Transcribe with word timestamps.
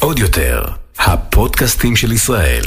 עוד 0.00 0.18
יותר, 0.18 0.64
הפודקאסטים 0.98 1.96
של 1.96 2.12
ישראל. 2.12 2.62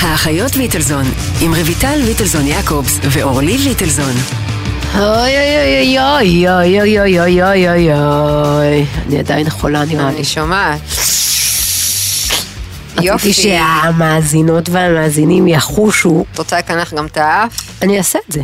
האחיות 0.00 0.56
ליטלזון, 0.56 1.04
עם 1.40 1.54
רויטל 1.54 1.96
ליטלזון 1.96 2.46
יעקובס 2.46 2.98
ואורלי 3.02 3.58
ליטלזון. 3.58 4.12
אוי 4.94 5.02
אוי 5.02 5.98
אוי 5.98 6.48
אוי 6.48 6.80
אוי 6.80 7.00
אוי 7.00 7.20
אוי 7.20 7.20
אוי 7.20 7.42
אוי 7.42 7.68
אוי 7.68 7.92
אוי 7.92 8.86
אני 9.06 9.18
עדיין 9.18 9.50
חולה 9.50 9.84
נראה 9.84 10.10
לי. 10.10 10.16
אני 10.16 10.24
שומעת. 10.24 10.80
רציתי 12.96 13.06
יופי. 13.06 13.32
שהמאזינות 13.32 14.68
והמאזינים 14.68 15.48
יחושו. 15.48 16.24
את 16.32 16.38
רוצה 16.38 16.58
לקנח 16.58 16.94
גם 16.94 17.06
את 17.06 17.16
האף? 17.16 17.52
אני 17.82 17.98
אעשה 17.98 18.18
את 18.28 18.32
זה. 18.32 18.42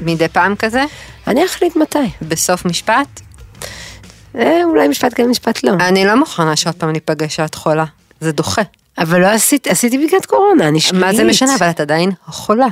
מדי 0.00 0.28
פעם 0.28 0.56
כזה? 0.56 0.84
אני 1.26 1.44
אחליט 1.44 1.76
מתי. 1.76 1.98
בסוף 2.22 2.64
משפט? 2.64 3.20
אה, 4.38 4.64
אולי 4.64 4.88
משפט 4.88 5.12
כן 5.14 5.28
משפט 5.28 5.62
לא. 5.62 5.72
אני 5.80 6.04
לא 6.04 6.14
מוכנה 6.14 6.56
שעוד 6.56 6.74
פעם 6.74 6.90
ניפגש 6.90 7.36
שאת 7.36 7.54
חולה. 7.54 7.84
זה 8.20 8.32
דוחה. 8.32 8.62
אבל 8.98 9.20
לא 9.20 9.26
עשיתי, 9.26 9.70
עשיתי 9.70 9.98
בדיקת 9.98 10.26
קורונה, 10.26 10.68
אני 10.68 10.80
שלילית. 10.80 11.06
מה 11.06 11.14
זה 11.14 11.24
משנה? 11.24 11.56
אבל 11.58 11.70
את 11.70 11.80
עדיין 11.80 12.10
חולה. 12.26 12.66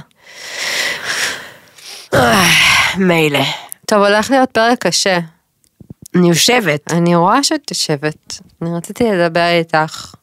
מילא. 2.96 3.44
טוב, 3.86 4.02
הולך 4.02 4.30
להיות 4.30 4.50
פרק 4.50 4.86
קשה. 4.86 5.18
אני 6.14 6.28
יושבת. 6.28 6.92
אני 6.92 7.16
רואה 7.16 7.42
שאת 7.42 7.70
יושבת. 7.70 8.40
אני 8.62 8.70
רציתי 8.76 9.04
לדבר 9.04 9.48
איתך. 9.58 10.14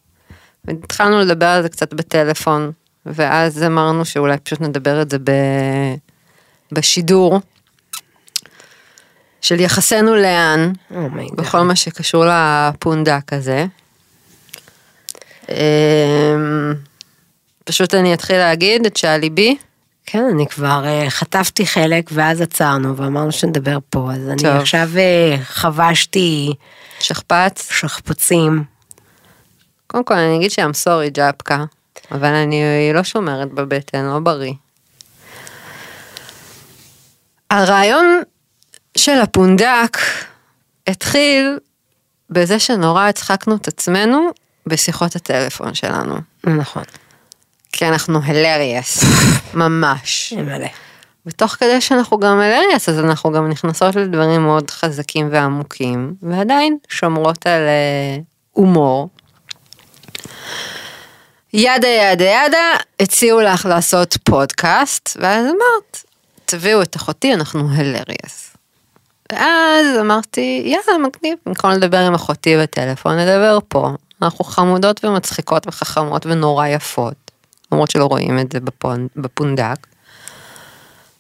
והתחלנו 0.65 1.19
לדבר 1.19 1.45
על 1.45 1.61
זה 1.61 1.69
קצת 1.69 1.93
בטלפון, 1.93 2.71
ואז 3.05 3.63
אמרנו 3.63 4.05
שאולי 4.05 4.37
פשוט 4.37 4.61
נדבר 4.61 5.01
את 5.01 5.09
זה 5.09 5.17
ב... 5.19 5.31
בשידור. 6.71 7.39
של 9.41 9.59
יחסנו 9.59 10.15
לאן, 10.15 10.71
oh 10.95 11.05
my 11.05 11.15
god. 11.15 11.35
בכל 11.37 11.61
מה 11.61 11.75
שקשור 11.75 12.25
לפונדק 12.25 13.33
הזה. 13.33 13.65
אמ, 15.49 16.73
פשוט 17.63 17.93
אני 17.95 18.13
אתחיל 18.13 18.37
להגיד 18.37 18.85
את 18.85 18.97
שעל 18.97 19.19
ליבי. 19.19 19.57
כן, 20.05 20.23
אני 20.33 20.47
כבר 20.47 20.83
אה, 20.85 21.09
חטפתי 21.09 21.65
חלק 21.65 22.09
ואז 22.13 22.41
עצרנו 22.41 22.97
ואמרנו 22.97 23.31
שנדבר 23.31 23.77
פה, 23.89 24.09
אז 24.13 24.29
אני 24.29 24.41
טוב. 24.41 24.55
עכשיו 24.55 24.89
אה, 24.97 25.37
חבשתי 25.43 26.53
שכפ"ץ. 26.99 27.71
שכפוצים. 27.71 28.63
קודם 29.87 30.03
כל 30.03 30.13
אני 30.13 30.35
אגיד 30.35 30.51
שהם 30.51 30.73
סורי 30.73 31.09
ג'פקה, 31.13 31.65
אבל 32.11 32.33
אני 32.33 32.63
לא 32.93 33.03
שומרת 33.03 33.53
בבטן, 33.53 34.05
לא 34.05 34.19
בריא. 34.19 34.53
הרעיון 37.51 38.21
של 38.97 39.21
הפונדק 39.21 39.97
התחיל 40.87 41.59
בזה 42.29 42.59
שנורא 42.59 43.03
הצחקנו 43.03 43.55
את 43.55 43.67
עצמנו 43.67 44.29
בשיחות 44.67 45.15
הטלפון 45.15 45.73
שלנו. 45.73 46.15
נכון. 46.43 46.83
כי 47.71 47.85
אנחנו 47.87 48.19
hilarious, 48.19 49.05
ממש. 49.53 50.33
מלא. 50.37 50.67
ותוך 51.25 51.51
כדי 51.51 51.81
שאנחנו 51.81 52.19
גם 52.19 52.41
hilarious, 52.41 52.91
אז 52.91 52.99
אנחנו 52.99 53.31
גם 53.31 53.49
נכנסות 53.49 53.95
לדברים 53.95 54.41
מאוד 54.41 54.71
חזקים 54.71 55.29
ועמוקים, 55.31 56.13
ועדיין 56.21 56.77
שומרות 56.89 57.47
על 57.47 57.61
אה, 57.61 58.17
הומור. 58.51 59.09
ידה 61.53 61.87
ידה 61.87 62.25
ידה, 62.25 62.73
הציעו 62.99 63.41
לך 63.41 63.65
לעשות 63.65 64.17
פודקאסט, 64.23 65.17
ואז 65.21 65.45
אמרת, 65.45 66.03
תביאו 66.49 66.81
את 66.81 66.95
אחותי, 66.95 67.33
אנחנו 67.33 67.69
hilarious. 67.69 68.57
ואז 69.31 69.85
אמרתי, 69.99 70.61
יאללה, 70.65 71.07
מגניב, 71.07 71.37
במקום 71.45 71.71
לדבר 71.71 71.97
עם 71.97 72.13
אחותי 72.13 72.57
בטלפון, 72.57 73.17
נדבר 73.17 73.59
פה. 73.67 73.89
אנחנו 74.21 74.45
חמודות 74.45 75.05
ומצחיקות 75.05 75.67
וחכמות 75.67 76.25
ונורא 76.25 76.67
יפות, 76.67 77.31
למרות 77.71 77.91
שלא 77.91 78.05
רואים 78.05 78.39
את 78.39 78.51
זה 78.51 78.59
בפונ... 78.59 79.07
בפונדק. 79.15 79.87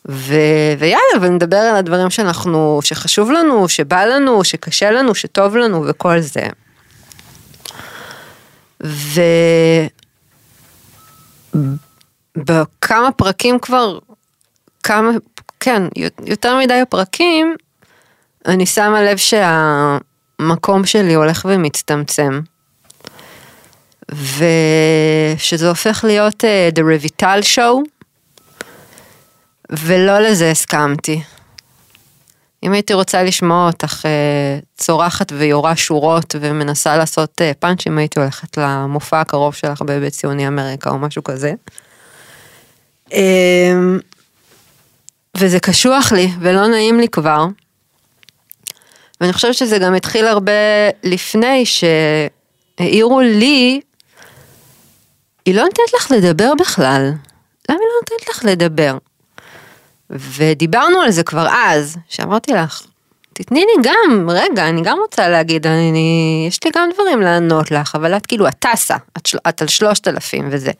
ו... 0.09 0.35
ויאללה, 0.79 1.21
ונדבר 1.21 1.57
על 1.57 1.75
הדברים 1.75 2.09
שאנחנו, 2.09 2.79
שחשוב 2.83 3.31
לנו, 3.31 3.69
שבא 3.69 4.05
לנו, 4.05 4.43
שקשה 4.43 4.91
לנו, 4.91 5.15
שטוב 5.15 5.57
לנו 5.57 5.85
וכל 5.87 6.19
זה. 6.19 6.47
ו... 8.83 9.21
בכמה 12.35 13.11
פרקים 13.11 13.59
כבר, 13.59 13.99
כמה, 14.83 15.11
כן, 15.59 15.83
יותר 16.25 16.57
מדי 16.57 16.81
פרקים, 16.89 17.55
אני 18.45 18.65
שמה 18.65 19.01
לב 19.01 19.17
שהמקום 19.17 20.85
שלי 20.85 21.13
הולך 21.13 21.45
ומצטמצם. 21.49 22.41
ושזה 24.11 25.69
הופך 25.69 26.03
להיות 26.07 26.43
uh, 26.43 26.75
The 26.75 26.81
Revital 26.81 27.55
Show, 27.55 27.77
ולא 29.69 30.19
לזה 30.19 30.51
הסכמתי. 30.51 31.21
אם 32.63 32.73
הייתי 32.73 32.93
רוצה 32.93 33.23
לשמוע 33.23 33.67
אותך 33.67 34.05
uh, 34.05 34.65
צורחת 34.77 35.31
ויורה 35.37 35.75
שורות 35.75 36.35
ומנסה 36.39 36.97
לעשות 36.97 37.41
uh, 37.41 37.43
פאנצ'ים, 37.59 37.97
הייתי 37.97 38.19
הולכת 38.19 38.57
למופע 38.57 39.21
הקרוב 39.21 39.53
שלך 39.53 39.81
בבית 39.81 40.13
ציוני 40.13 40.47
אמריקה 40.47 40.89
או 40.89 40.97
משהו 40.97 41.23
כזה. 41.23 41.53
Um, 43.09 43.13
וזה 45.37 45.59
קשוח 45.59 46.11
לי 46.11 46.31
ולא 46.39 46.67
נעים 46.67 46.99
לי 46.99 47.07
כבר. 47.07 47.45
ואני 49.21 49.33
חושבת 49.33 49.53
שזה 49.53 49.77
גם 49.77 49.95
התחיל 49.95 50.27
הרבה 50.27 50.51
לפני 51.03 51.63
שהעירו 51.65 53.21
לי, 53.21 53.81
היא 55.45 55.55
לא 55.55 55.63
נותנת 55.63 55.93
לך 55.95 56.11
לדבר 56.11 56.51
בכלל. 56.59 57.11
למה 57.69 57.79
היא 57.79 57.87
לא 57.87 58.01
נותנת 58.01 58.29
לך 58.29 58.45
לדבר? 58.45 58.97
ודיברנו 60.09 61.01
על 61.01 61.11
זה 61.11 61.23
כבר 61.23 61.47
אז, 61.67 61.97
שאמרתי 62.09 62.53
לך, 62.53 62.81
תתני 63.33 63.59
לי 63.59 63.83
גם, 63.83 64.29
רגע, 64.29 64.69
אני 64.69 64.81
גם 64.81 64.97
רוצה 64.99 65.29
להגיד, 65.29 65.67
אני, 65.67 66.45
יש 66.47 66.63
לי 66.65 66.71
גם 66.75 66.89
דברים 66.93 67.21
לענות 67.21 67.71
לך, 67.71 67.95
אבל 67.95 68.17
את 68.17 68.25
כאילו, 68.25 68.47
את 68.47 68.55
טסה, 68.59 68.95
את, 69.17 69.25
של, 69.25 69.37
את 69.49 69.61
על 69.61 69.67
שלושת 69.67 70.07
אלפים 70.07 70.49
וזה. 70.51 70.71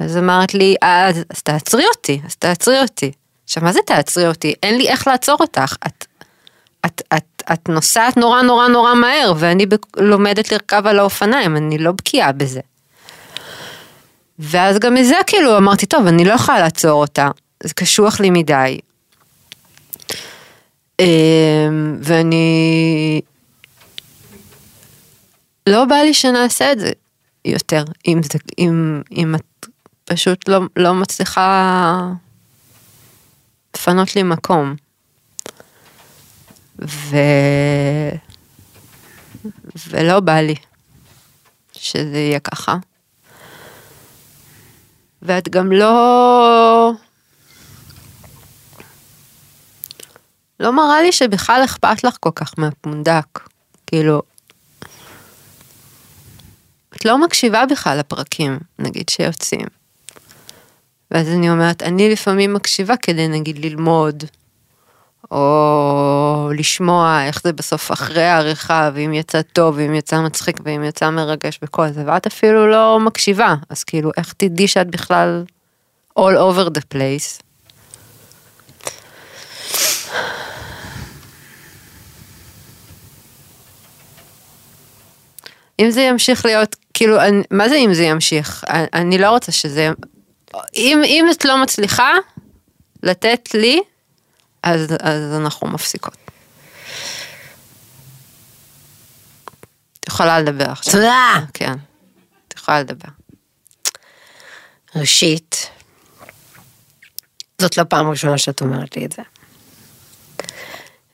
אז 0.00 0.16
אמרת 0.16 0.54
לי, 0.54 0.76
אז, 0.82 1.24
אז 1.30 1.42
תעצרי 1.42 1.84
אותי, 1.96 2.20
אז 2.26 2.36
תעצרי 2.36 2.80
אותי. 2.80 3.12
עכשיו, 3.44 3.62
מה 3.62 3.72
זה 3.72 3.80
תעצרי 3.86 4.26
אותי? 4.28 4.54
אין 4.62 4.78
לי 4.78 4.88
איך 4.88 5.06
לעצור 5.06 5.36
אותך. 5.40 5.76
את, 5.86 6.06
את, 6.86 7.02
את, 7.16 7.42
את 7.52 7.68
נוסעת 7.68 8.16
נורא 8.16 8.42
נורא 8.42 8.68
נורא 8.68 8.94
מהר, 8.94 9.32
ואני 9.36 9.66
ב- 9.66 9.74
לומדת 9.96 10.52
לרכב 10.52 10.86
על 10.86 10.98
האופניים, 10.98 11.56
אני 11.56 11.78
לא 11.78 11.92
בקיאה 11.92 12.32
בזה. 12.32 12.60
ואז 14.38 14.78
גם 14.78 14.94
מזה 14.94 15.16
כאילו 15.26 15.56
אמרתי, 15.56 15.86
טוב, 15.86 16.06
אני 16.06 16.24
לא 16.24 16.32
יכולה 16.32 16.58
לעצור 16.58 17.00
אותה, 17.00 17.30
זה 17.62 17.74
קשוח 17.74 18.20
לי 18.20 18.30
מדי. 18.30 18.80
אמ, 21.00 21.98
ואני... 22.00 23.20
לא 25.66 25.84
בא 25.84 25.96
לי 25.96 26.14
שנעשה 26.14 26.72
את 26.72 26.80
זה 26.80 26.90
יותר, 27.44 27.84
אם, 28.08 28.20
זה, 28.22 28.38
אם, 28.58 29.02
אם 29.12 29.34
את 29.34 29.66
פשוט 30.04 30.48
לא, 30.48 30.60
לא 30.76 30.94
מצליחה 30.94 32.10
לפנות 33.74 34.16
לי 34.16 34.22
מקום. 34.22 34.74
ו... 36.78 37.16
ולא 39.88 40.20
בא 40.20 40.40
לי 40.40 40.54
שזה 41.72 42.18
יהיה 42.18 42.40
ככה. 42.40 42.76
ואת 45.22 45.48
גם 45.48 45.72
לא... 45.72 46.92
לא 50.60 50.72
מראה 50.72 51.02
לי 51.02 51.12
שבכלל 51.12 51.62
אכפת 51.64 52.04
לך 52.04 52.16
כל 52.20 52.30
כך 52.34 52.54
מהפונדק. 52.58 53.40
כאילו... 53.86 54.22
את 56.96 57.04
לא 57.04 57.24
מקשיבה 57.24 57.66
בכלל 57.70 57.98
לפרקים, 57.98 58.58
נגיד, 58.78 59.08
שיוצאים. 59.08 59.83
ואז 61.10 61.28
אני 61.28 61.50
אומרת, 61.50 61.82
אני 61.82 62.10
לפעמים 62.10 62.54
מקשיבה 62.54 62.96
כדי 62.96 63.28
נגיד 63.28 63.64
ללמוד, 63.64 64.24
או 65.30 66.50
לשמוע 66.54 67.24
איך 67.26 67.42
זה 67.42 67.52
בסוף 67.52 67.92
אחרי 67.92 68.24
העריכה, 68.24 68.90
ואם 68.94 69.14
יצא 69.14 69.42
טוב, 69.42 69.76
ואם 69.76 69.94
יצא 69.94 70.20
מצחיק, 70.20 70.56
ואם 70.64 70.84
יצא 70.84 71.10
מרגש 71.10 71.58
וכל 71.62 71.88
זה, 71.88 72.02
ואת 72.06 72.26
אפילו 72.26 72.66
לא 72.66 73.00
מקשיבה, 73.00 73.54
אז 73.70 73.84
כאילו, 73.84 74.10
איך 74.16 74.32
תדעי 74.36 74.68
שאת 74.68 74.90
בכלל 74.90 75.44
all 76.18 76.22
over 76.22 76.68
the 76.68 76.94
place? 76.94 77.42
אם 85.80 85.90
זה 85.90 86.00
ימשיך 86.00 86.44
להיות, 86.44 86.76
כאילו, 86.94 87.20
אני, 87.20 87.42
מה 87.50 87.68
זה 87.68 87.76
אם 87.76 87.94
זה 87.94 88.02
ימשיך? 88.02 88.64
אני, 88.68 88.86
אני 88.92 89.18
לא 89.18 89.30
רוצה 89.30 89.52
שזה... 89.52 89.90
אם, 90.74 91.02
אם 91.04 91.26
את 91.30 91.44
לא 91.44 91.62
מצליחה 91.62 92.12
לתת 93.02 93.54
לי 93.54 93.80
אז, 94.62 94.92
אז 95.00 95.40
אנחנו 95.40 95.68
מפסיקות. 95.68 96.16
את 100.00 100.08
יכולה 100.08 100.40
לדבר 100.40 100.70
עכשיו. 100.70 100.92
תודה. 100.92 101.44
כן, 101.54 101.72
את 102.48 102.54
יכולה 102.56 102.80
לדבר. 102.80 103.08
ראשית, 104.96 105.70
זאת 107.60 107.78
לא 107.78 107.84
פעם 107.84 108.10
ראשונה 108.10 108.38
שאת 108.38 108.60
אומרת 108.60 108.96
לי 108.96 109.04
את 109.04 109.12
זה. 109.12 109.22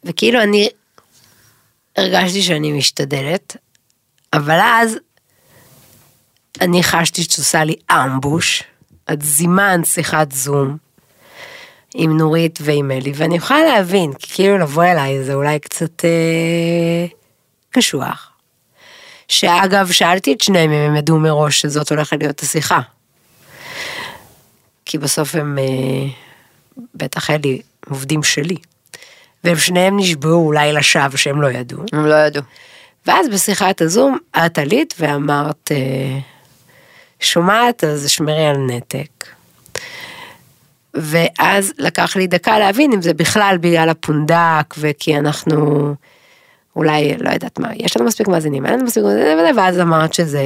וכאילו 0.05 0.43
אני 0.43 0.69
הרגשתי 1.97 2.43
שאני 2.43 2.73
משתדלת, 2.73 3.57
אבל 4.33 4.59
אז 4.63 4.97
אני 6.61 6.83
חשתי 6.83 7.23
שאת 7.23 7.39
עושה 7.39 7.65
לי 7.65 7.75
אמבוש, 7.91 8.63
את 9.13 9.23
זימנת 9.23 9.87
שיחת 9.87 10.33
זום 10.33 10.77
עם 11.95 12.17
נורית 12.17 12.59
ועם 12.63 12.91
אלי, 12.91 13.13
ואני 13.15 13.37
יכולה 13.37 13.63
להבין, 13.65 14.13
כי 14.13 14.35
כאילו 14.35 14.59
לבוא 14.59 14.85
אליי 14.85 15.25
זה 15.25 15.35
אולי 15.35 15.59
קצת 15.59 16.05
אה, 16.05 17.07
קשוח. 17.71 18.31
שאגב, 19.29 19.93
שאלתי 19.93 20.33
את 20.33 20.41
שניהם 20.41 20.73
אם 20.73 20.91
הם 20.91 20.97
ידעו 20.97 21.19
מראש 21.19 21.61
שזאת 21.61 21.91
הולכת 21.91 22.17
להיות 22.21 22.41
השיחה. 22.41 22.81
כי 24.85 24.99
בסוף 24.99 25.35
הם, 25.35 25.59
אה, 25.59 26.09
בטח 26.95 27.31
אלי, 27.31 27.63
עובדים 27.89 28.23
שלי. 28.23 28.57
והם 29.45 29.57
שניהם 29.57 29.99
נשבעו 29.99 30.47
אולי 30.47 30.73
לשווא 30.73 31.17
שהם 31.17 31.43
לא 31.43 31.51
ידעו. 31.51 31.83
הם 31.93 32.07
לא 32.07 32.15
ידעו. 32.15 32.43
ואז 33.07 33.29
בשיחת 33.29 33.81
הזום 33.81 34.19
את 34.47 34.59
עלית 34.59 34.95
ואמרת, 34.99 35.73
אה, 35.73 36.19
שומעת, 37.21 37.85
אז 37.85 38.11
שמרי 38.11 38.47
על 38.47 38.57
נתק. 38.57 39.27
ואז 40.95 41.73
לקח 41.79 42.17
לי 42.17 42.27
דקה 42.27 42.59
להבין 42.59 42.93
אם 42.93 43.03
זה 43.03 43.15
בכלל 43.15 43.57
בגלל 43.61 43.89
הפונדק, 43.89 44.75
וכי 44.79 45.17
אנחנו, 45.17 45.95
אולי, 46.77 47.17
לא 47.19 47.31
יודעת 47.31 47.59
מה, 47.59 47.69
יש 47.77 47.97
לנו 47.97 48.07
מספיק 48.07 48.29
מאזינים, 48.29 48.67
אין 48.67 48.75
לנו 48.75 48.85
מספיק 48.85 49.03
מאזינים, 49.05 49.57
ואז 49.57 49.81
אמרת 49.81 50.15
שזה 50.15 50.43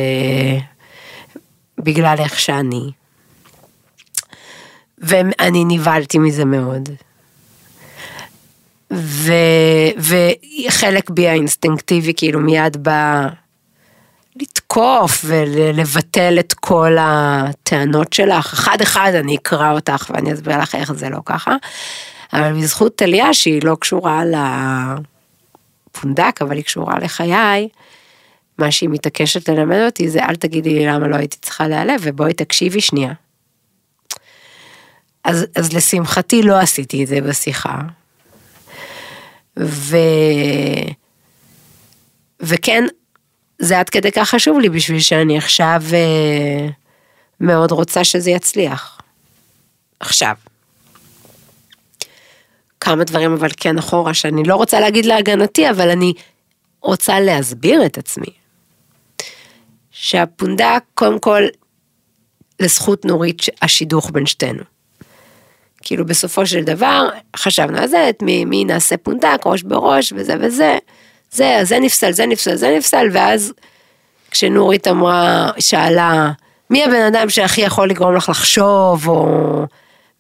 בגלל 1.79 2.17
איך 2.19 2.41
שאני. 2.41 2.91
ואני 4.99 5.65
נבהלתי 5.65 6.19
מזה 6.19 6.45
מאוד. 6.45 6.89
ו, 8.93 9.33
וחלק 9.99 11.11
בי 11.11 11.29
האינסטינקטיבי 11.29 12.13
כאילו 12.17 12.41
מיד 12.41 12.77
בא 12.83 13.29
לתקוף 14.37 15.25
ולבטל 15.25 16.37
את 16.41 16.53
כל 16.53 16.97
הטענות 17.01 18.13
שלך. 18.13 18.53
אחד 18.53 18.81
אחד 18.83 19.13
אני 19.15 19.37
אקרא 19.37 19.73
אותך 19.73 20.11
ואני 20.15 20.33
אסביר 20.33 20.59
לך 20.59 20.75
איך 20.75 20.93
זה 20.93 21.09
לא 21.09 21.19
ככה. 21.25 21.57
אבל 22.33 22.53
בזכות 22.53 22.97
טליה 22.97 23.35
שהיא 23.35 23.63
לא 23.65 23.77
קשורה 23.81 24.23
לפונדק 25.91 26.43
אבל 26.43 26.57
היא 26.57 26.65
קשורה 26.65 26.99
לחיי, 26.99 27.69
מה 28.59 28.71
שהיא 28.71 28.89
מתעקשת 28.89 29.49
ללמד 29.49 29.81
אותי 29.87 30.11
זה 30.11 30.25
אל 30.25 30.37
תגידי 30.37 30.75
לי 30.75 30.87
למה 30.87 31.09
לא 31.09 31.17
הייתי 31.17 31.37
צריכה 31.43 31.69
להיעלב 31.69 32.01
ובואי 32.03 32.33
תקשיבי 32.33 32.81
שנייה. 32.81 33.13
אז, 35.25 35.47
אז 35.57 35.73
לשמחתי 35.73 36.43
לא 36.43 36.59
עשיתי 36.59 37.03
את 37.03 37.09
זה 37.09 37.21
בשיחה. 37.21 37.79
ו... 39.59 39.97
וכן, 42.41 42.85
זה 43.59 43.79
עד 43.79 43.89
כדי 43.89 44.13
כך 44.13 44.29
חשוב 44.29 44.61
לי 44.61 44.69
בשביל 44.69 45.01
שאני 45.01 45.39
עכשיו 45.39 45.83
אה, 45.93 46.69
מאוד 47.41 47.71
רוצה 47.73 48.05
שזה 48.05 48.31
יצליח. 48.31 49.01
עכשיו. 50.01 50.35
כמה 52.81 53.05
דברים 53.05 53.33
אבל 53.33 53.49
כן 53.57 53.79
אחורה 53.79 54.15
שאני 54.15 54.43
לא 54.45 54.57
רוצה 54.57 54.81
להגיד 54.81 55.07
להגנתי, 55.07 55.71
אבל 55.71 55.91
אני 55.91 56.13
רוצה 56.81 57.21
להסביר 57.21 57.87
את 57.87 57.99
עצמי. 57.99 58.27
שהפונדק, 59.91 60.83
קודם 60.95 61.19
כל, 61.19 61.43
לזכות 62.61 63.05
נורית 63.05 63.43
השידוך 63.63 64.11
בין 64.11 64.27
שתינו. 64.27 64.63
כאילו 65.83 66.07
בסופו 66.07 66.47
של 66.47 66.63
דבר 66.63 67.09
חשבנו 67.37 67.79
על 67.79 67.89
זה, 67.89 68.09
את 68.09 68.23
מי, 68.23 68.45
מי 68.45 68.65
נעשה 68.65 68.97
פונדק, 68.97 69.41
ראש 69.47 69.63
בראש 69.63 70.13
וזה 70.17 70.35
וזה, 70.41 70.79
זה, 71.35 71.59
זה 71.63 71.79
נפסל, 71.79 72.13
זה 72.13 72.27
נפסל, 72.27 72.57
זה 72.57 72.75
נפסל, 72.77 73.09
ואז 73.13 73.53
כשנורית 74.31 74.89
אמרה, 74.89 75.51
שאלה, 75.59 76.31
מי 76.71 76.85
הבן 76.85 77.03
אדם 77.03 77.31
שהכי 77.31 77.61
יכול 77.61 77.91
לגרום 77.91 78.15
לך 78.15 78.29
לחשוב, 78.29 79.09
או 79.09 79.67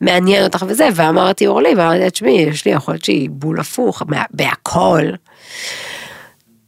מעניין 0.00 0.44
אותך 0.44 0.64
וזה, 0.68 0.88
ואמרתי 0.94 1.46
אורלי, 1.46 1.74
ואמרתי, 1.74 2.10
תשמעי, 2.10 2.32
יש 2.32 2.64
לי 2.64 2.72
יכול 2.72 2.94
להיות 2.94 3.04
שהיא 3.04 3.30
בול 3.30 3.60
הפוך, 3.60 4.02
בהכל. 4.30 5.02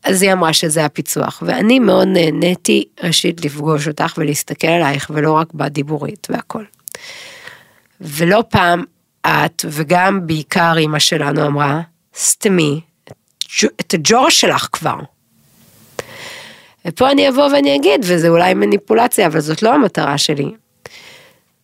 אז 0.05 0.23
היא 0.23 0.33
אמרה 0.33 0.53
שזה 0.53 0.85
הפיצוח, 0.85 1.43
ואני 1.47 1.79
מאוד 1.79 2.09
נהניתי 2.09 2.85
ראשית 3.03 3.45
לפגוש 3.45 3.89
אותך 3.89 4.15
ולהסתכל 4.19 4.67
עלייך, 4.67 5.11
ולא 5.15 5.33
רק 5.33 5.53
בדיבורית 5.55 6.27
והכל. 6.31 6.65
ולא 8.01 8.45
פעם 8.49 8.85
את, 9.27 9.65
וגם 9.69 10.27
בעיקר 10.27 10.75
אמא 10.79 10.99
שלנו 10.99 11.47
אמרה, 11.47 11.81
סתמי 12.17 12.81
את 13.81 13.95
הג'ור 13.95 14.31
שלך 14.31 14.69
כבר. 14.73 14.97
ופה 16.87 17.11
אני 17.11 17.29
אבוא 17.29 17.45
ואני 17.53 17.77
אגיד, 17.77 18.01
וזה 18.05 18.29
אולי 18.29 18.55
מניפולציה, 18.55 19.27
אבל 19.27 19.41
זאת 19.41 19.63
לא 19.63 19.75
המטרה 19.75 20.19
שלי. 20.19 20.51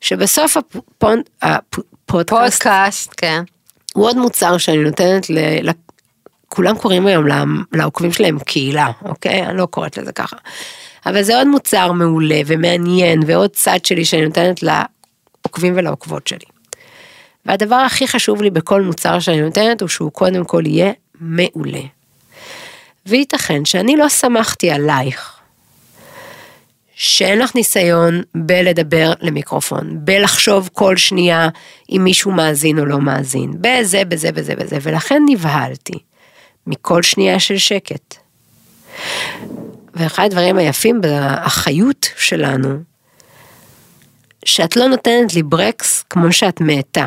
שבסוף 0.00 0.56
הפונ... 0.56 1.20
הפודקאסט, 1.42 2.62
פודקאסט, 2.62 3.14
כן. 3.16 3.42
הוא 3.94 4.06
עוד 4.06 4.16
מוצר 4.16 4.58
שאני 4.58 4.76
נותנת 4.76 5.30
ל... 5.30 5.70
כולם 6.48 6.78
קוראים 6.78 7.06
היום 7.06 7.26
לעוקבים 7.72 8.12
שלהם 8.12 8.38
קהילה, 8.38 8.90
אוקיי? 9.04 9.46
אני 9.46 9.56
לא 9.56 9.66
קוראת 9.66 9.98
לזה 9.98 10.12
ככה. 10.12 10.36
אבל 11.06 11.22
זה 11.22 11.36
עוד 11.36 11.46
מוצר 11.46 11.92
מעולה 11.92 12.40
ומעניין 12.46 13.20
ועוד 13.26 13.50
צד 13.50 13.84
שלי 13.84 14.04
שאני 14.04 14.24
נותנת 14.24 14.62
לעוקבים 14.62 15.72
ולעוקבות 15.76 16.26
שלי. 16.26 16.44
והדבר 17.46 17.76
הכי 17.76 18.08
חשוב 18.08 18.42
לי 18.42 18.50
בכל 18.50 18.82
מוצר 18.82 19.18
שאני 19.18 19.40
נותנת 19.40 19.80
הוא 19.80 19.88
שהוא 19.88 20.12
קודם 20.12 20.44
כל 20.44 20.62
יהיה 20.66 20.92
מעולה. 21.20 21.82
וייתכן 23.06 23.64
שאני 23.64 23.96
לא 23.96 24.08
שמחתי 24.08 24.70
עלייך, 24.70 25.38
שאין 26.94 27.38
לך 27.38 27.54
ניסיון 27.54 28.22
בלדבר 28.34 29.12
למיקרופון, 29.20 29.98
בלחשוב 30.04 30.68
כל 30.72 30.96
שנייה 30.96 31.48
אם 31.90 32.00
מישהו 32.04 32.30
מאזין 32.30 32.78
או 32.78 32.84
לא 32.84 33.00
מאזין, 33.00 33.50
בזה, 33.60 34.04
בזה, 34.04 34.32
בזה, 34.32 34.56
בזה, 34.56 34.78
ולכן 34.82 35.22
נבהלתי 35.26 35.98
מכל 36.66 37.02
שנייה 37.02 37.40
של 37.40 37.58
שקט. 37.58 38.14
ואחד 39.94 40.24
הדברים 40.24 40.58
היפים 40.58 41.00
באחיות 41.00 42.08
שלנו, 42.16 42.82
שאת 44.44 44.76
לא 44.76 44.86
נותנת 44.86 45.34
לי 45.34 45.42
ברקס 45.42 46.04
כמו 46.10 46.32
שאת 46.32 46.60
מאטה, 46.60 47.06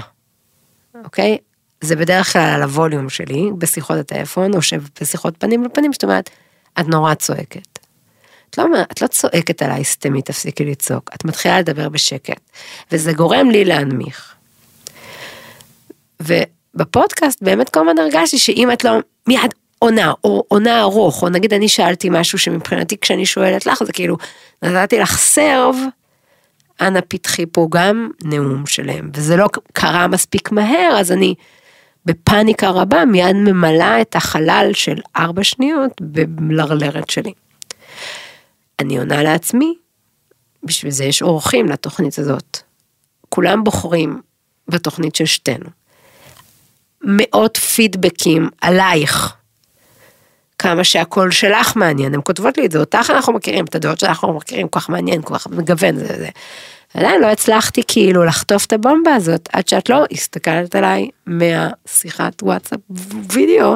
אוקיי? 1.04 1.38
זה 1.86 1.96
בדרך 1.96 2.34
כלל 2.34 2.52
על 2.56 2.62
הווליום 2.62 3.10
שלי 3.10 3.50
בשיחות 3.58 3.98
הטלפון 3.98 4.54
או 4.54 4.62
שבשיחות 4.62 5.36
פנים 5.40 5.64
לפנים, 5.64 5.94
זאת 5.94 6.04
אומרת, 6.04 6.30
את 6.80 6.88
נורא 6.88 7.14
צועקת. 7.14 7.80
את 8.50 8.58
לא, 8.58 8.66
את 8.92 9.02
לא 9.02 9.08
צועקת 9.08 9.62
עליי 9.62 9.84
סתמי, 9.84 10.22
תפסיקי 10.22 10.66
לצעוק, 10.66 11.10
את 11.16 11.26
מתחילה 11.26 11.60
לדבר 11.60 11.90
בשקט, 11.90 12.40
וזה 12.92 13.14
גורם 13.14 13.50
לי 13.50 13.66
להנמיך. 13.66 14.36
ובפודקאסט 16.20 17.42
באמת 17.42 17.70
כל 17.70 17.80
הזמן 17.80 17.98
הרגשתי 17.98 18.38
שאם 18.38 18.72
את 18.72 18.84
לא 18.84 18.92
מיד 19.28 19.54
עונה, 19.80 20.14
או 20.24 20.44
עונה 20.48 20.82
ארוך, 20.82 21.24
או 21.24 21.30
נגיד 21.30 21.54
אני 21.54 21.68
שאלתי 21.68 22.10
משהו 22.12 22.40
שמבחינתי 22.40 22.98
כשאני 22.98 23.26
שואלת 23.26 23.66
לך, 23.66 23.84
זה 23.84 23.94
כאילו, 23.94 24.18
נתתי 24.62 25.00
לך 25.00 25.18
סרב, 25.18 25.76
אנא 26.82 27.00
פתחי 27.08 27.46
פה 27.46 27.68
גם 27.72 28.10
נאום 28.24 28.66
שלם, 28.66 29.10
וזה 29.14 29.36
לא 29.36 29.48
קרה 29.74 30.08
מספיק 30.08 30.52
מהר, 30.52 30.96
אז 31.00 31.12
אני 31.12 31.36
בפאניקה 32.06 32.70
רבה 32.70 33.06
מיד 33.06 33.36
ממלאה 33.36 34.02
את 34.02 34.16
החלל 34.16 34.70
של 34.74 35.00
ארבע 35.18 35.44
שניות 35.44 35.92
במלרלרת 36.02 37.10
שלי. 37.10 37.34
אני 38.80 38.98
עונה 38.98 39.24
לעצמי, 39.24 39.76
בשביל 40.64 40.92
זה 40.92 41.06
יש 41.06 41.22
אורחים 41.22 41.66
לתוכנית 41.66 42.20
הזאת. 42.20 42.58
כולם 43.30 43.64
בוחרים 43.64 44.22
בתוכנית 44.68 45.16
של 45.16 45.26
שתינו. 45.26 45.70
מאות 47.02 47.58
פידבקים 47.58 48.50
עלייך. 48.62 49.36
כמה 50.60 50.84
שהקול 50.84 51.32
שלך 51.32 51.76
מעניין, 51.76 52.14
הן 52.14 52.22
כותבות 52.24 52.58
לי 52.58 52.66
את 52.66 52.72
זה, 52.72 52.80
אותך 52.80 53.10
אנחנו 53.10 53.34
מכירים, 53.34 53.66
את 53.66 53.76
הדעות 53.76 54.00
שלך 54.00 54.10
אנחנו 54.10 54.34
מכירים, 54.34 54.68
כל 54.68 54.80
כך 54.80 54.90
מעניין, 54.90 55.22
כל 55.22 55.38
כך 55.38 55.48
מגוון, 55.48 55.96
זה 55.96 56.06
זה. 56.08 56.30
עדיין 56.96 57.22
לא 57.22 57.28
הצלחתי 57.28 57.82
כאילו 57.88 58.26
לחטוף 58.26 58.66
את 58.66 58.74
הבומבה 58.74 59.16
הזאת, 59.16 59.50
עד 59.54 59.68
שאת 59.68 59.90
לא 59.90 60.04
הסתכלת 60.12 60.76
עליי 60.76 61.10
מהשיחת 61.26 62.44
וואטסאפ 62.44 62.80
וידאו, 63.34 63.76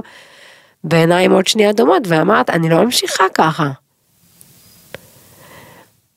בעיניים 0.84 1.32
עוד 1.32 1.48
שנייה 1.48 1.74
דומות, 1.74 2.04
ואמרת, 2.08 2.50
אני 2.50 2.70
לא 2.70 2.84
ממשיכה 2.84 3.24
ככה. 3.34 3.70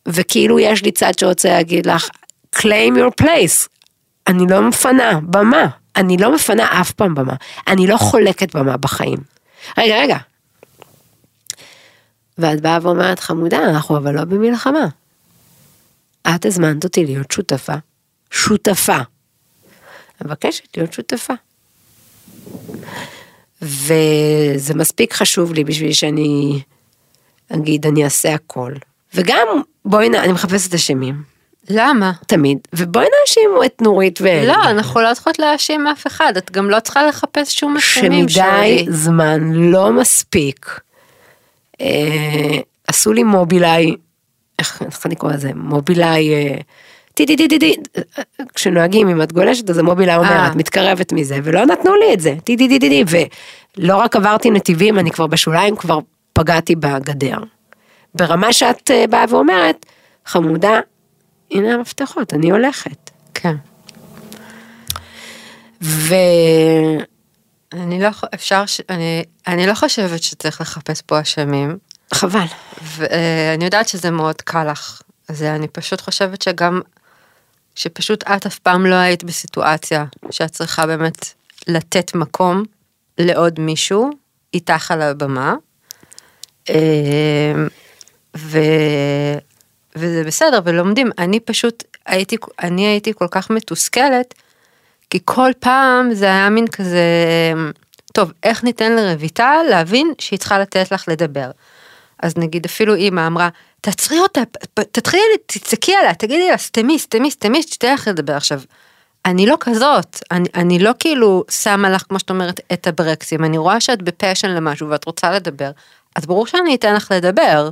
וכאילו 0.08 0.58
יש 0.58 0.82
לי 0.82 0.92
צד 0.92 1.12
שרוצה 1.20 1.48
להגיד 1.48 1.86
לך, 1.86 2.08
claim 2.56 2.96
your 2.96 3.24
place, 3.24 3.68
אני 4.26 4.46
לא 4.50 4.60
מפנה, 4.60 5.20
במה, 5.22 5.66
אני 5.96 6.16
לא 6.16 6.34
מפנה 6.34 6.80
אף 6.80 6.90
פעם 6.90 7.14
במה, 7.14 7.34
אני 7.68 7.86
לא 7.86 7.96
חולקת 7.96 8.56
במה 8.56 8.76
בחיים. 8.76 9.18
רגע, 9.78 9.96
רגע. 9.96 10.16
ואת 12.38 12.60
באה 12.60 12.78
ואומרת, 12.82 13.20
חמודה, 13.20 13.58
אנחנו 13.58 13.96
אבל 13.96 14.14
לא 14.14 14.24
במלחמה. 14.24 14.86
את 16.28 16.46
הזמנת 16.46 16.84
אותי 16.84 17.06
להיות 17.06 17.30
שותפה. 17.30 17.74
שותפה. 18.30 18.98
מבקשת 20.24 20.76
להיות 20.76 20.92
שותפה. 20.92 21.34
וזה 23.62 24.74
מספיק 24.74 25.12
חשוב 25.12 25.52
לי 25.52 25.64
בשביל 25.64 25.92
שאני 25.92 26.60
אגיד, 27.48 27.86
אני 27.86 28.04
אעשה 28.04 28.34
הכל. 28.34 28.72
וגם, 29.14 29.46
בואי, 29.84 30.08
נ... 30.08 30.14
אני 30.14 30.32
מחפשת 30.32 30.74
אשמים. 30.74 31.22
למה? 31.70 32.12
תמיד. 32.26 32.58
ובואי 32.72 33.06
נאשימו 33.20 33.64
את 33.64 33.82
נורית 33.82 34.20
ואלי. 34.20 34.46
לא, 34.46 34.64
אנחנו 34.70 35.00
לא 35.00 35.14
צריכות 35.14 35.38
להאשים 35.38 35.86
אף 35.86 36.06
אחד, 36.06 36.32
את 36.36 36.50
גם 36.50 36.70
לא 36.70 36.80
צריכה 36.80 37.06
לחפש 37.06 37.58
שום 37.58 37.76
אשמים 37.76 38.28
שמדי 38.28 38.86
זמן 38.88 39.52
לא 39.52 39.92
מספיק. 39.92 40.80
אה, 41.80 42.58
עשו 42.88 43.12
לי 43.12 43.22
מובילאיי, 43.22 43.94
איך 44.62 44.82
איך 44.82 45.06
אני 45.06 45.16
קורא 45.16 45.32
לזה? 45.32 45.50
מובילאיי, 45.54 46.34
אה, 46.34 46.56
טי 47.14 47.26
טי 47.26 47.36
טי 47.36 47.48
טי 47.48 47.58
טי, 47.58 47.76
כשנוהגים 48.54 49.08
אם 49.08 49.22
את 49.22 49.32
גולשת 49.32 49.70
אז 49.70 49.78
המובילאיי 49.78 50.16
אומר 50.16 50.28
אה. 50.28 50.46
את 50.46 50.54
מתקרבת 50.54 51.12
מזה 51.12 51.38
ולא 51.42 51.66
נתנו 51.66 51.94
לי 51.94 52.14
את 52.14 52.20
זה, 52.20 52.34
טי 52.44 52.56
טי 52.56 52.68
טי 52.68 52.78
טי 52.78 52.88
טי, 52.88 53.04
ולא 53.78 53.96
רק 53.96 54.16
עברתי 54.16 54.50
נתיבים 54.50 54.98
אני 54.98 55.10
כבר 55.10 55.26
בשוליים 55.26 55.76
כבר 55.76 55.98
פגעתי 56.32 56.76
בגדר. 56.76 57.36
ברמה 58.14 58.52
שאת 58.52 58.90
אה, 58.90 59.04
באה 59.10 59.24
ואומרת, 59.28 59.86
חמודה, 60.26 60.80
הנה 61.50 61.74
המפתחות, 61.74 62.34
אני 62.34 62.50
הולכת. 62.50 63.10
כן. 63.34 63.54
ו... 65.82 66.14
אני 67.72 68.00
לא, 68.00 68.08
אפשר. 68.34 68.64
אני, 68.90 69.24
אני 69.46 69.66
לא 69.66 69.74
חושבת 69.74 70.22
שצריך 70.22 70.60
לחפש 70.60 71.00
פה 71.00 71.20
אשמים, 71.20 71.78
חבל. 72.14 72.46
ואני 72.82 73.64
יודעת 73.64 73.88
שזה 73.88 74.10
מאוד 74.10 74.42
קל 74.42 74.70
לך, 74.70 75.02
אז 75.28 75.42
אני 75.42 75.68
פשוט 75.68 76.00
חושבת 76.00 76.42
שגם, 76.42 76.80
שפשוט 77.74 78.22
את 78.22 78.46
אף 78.46 78.58
פעם 78.58 78.86
לא 78.86 78.94
היית 78.94 79.24
בסיטואציה 79.24 80.04
שאת 80.30 80.50
צריכה 80.50 80.86
באמת 80.86 81.34
לתת 81.68 82.14
מקום 82.14 82.62
לעוד 83.18 83.60
מישהו 83.60 84.10
איתך 84.54 84.90
על 84.90 85.02
הבמה, 85.02 85.54
אה, 86.70 87.52
ו... 88.36 88.58
וזה 89.96 90.24
בסדר, 90.26 90.60
ולומדים, 90.64 91.10
אני 91.18 91.40
פשוט 91.40 91.84
הייתי, 92.06 92.36
אני 92.62 92.86
הייתי 92.86 93.12
כל 93.14 93.26
כך 93.30 93.50
מתוסכלת, 93.50 94.34
כי 95.10 95.18
כל 95.24 95.50
פעם 95.60 96.14
זה 96.14 96.24
היה 96.24 96.48
מין 96.48 96.66
כזה, 96.66 97.04
טוב, 98.12 98.32
איך 98.42 98.64
ניתן 98.64 98.92
לרויטל 98.92 99.62
להבין 99.70 100.12
שהיא 100.18 100.38
צריכה 100.38 100.58
לתת 100.58 100.92
לך 100.92 101.04
לדבר. 101.08 101.50
אז 102.22 102.36
נגיד 102.36 102.64
אפילו 102.66 102.94
אימא 102.94 103.26
אמרה, 103.26 103.48
תעצרי 103.80 104.18
אותה, 104.18 104.40
תתחילי, 104.74 105.22
תצעקי 105.46 105.94
עליה, 105.94 106.14
תגידי 106.14 106.50
לה, 106.50 106.58
סתמי, 106.58 106.98
סתמי, 106.98 107.30
סתמי, 107.30 107.62
שתתן 107.62 107.94
לך 107.94 108.08
לדבר 108.08 108.36
עכשיו. 108.36 108.60
אני 109.24 109.46
לא 109.46 109.56
כזאת, 109.60 110.22
אני, 110.30 110.48
אני 110.54 110.78
לא 110.78 110.90
כאילו 110.98 111.44
שמה 111.50 111.90
לך, 111.90 112.02
כמו 112.08 112.18
שאת 112.18 112.30
אומרת, 112.30 112.60
את 112.72 112.86
הברקסים, 112.86 113.44
אני 113.44 113.58
רואה 113.58 113.80
שאת 113.80 114.02
בפשן 114.02 114.50
למשהו 114.50 114.88
ואת 114.88 115.04
רוצה 115.04 115.30
לדבר, 115.30 115.70
אז 116.16 116.26
ברור 116.26 116.46
שאני 116.46 116.74
אתן 116.74 116.94
לך 116.94 117.10
לדבר. 117.14 117.70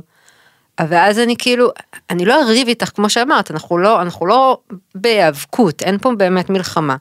ואז 0.79 1.19
אני 1.19 1.35
כאילו, 1.37 1.69
אני 2.09 2.25
לא 2.25 2.41
אריב 2.41 2.67
איתך 2.67 2.89
כמו 2.95 3.09
שאמרת, 3.09 3.51
אנחנו 3.51 3.77
לא, 3.77 4.01
אנחנו 4.01 4.25
לא 4.25 4.57
בהיאבקות, 4.95 5.81
אין 5.81 5.97
פה 5.97 6.11
באמת 6.17 6.49
מלחמה. 6.49 6.95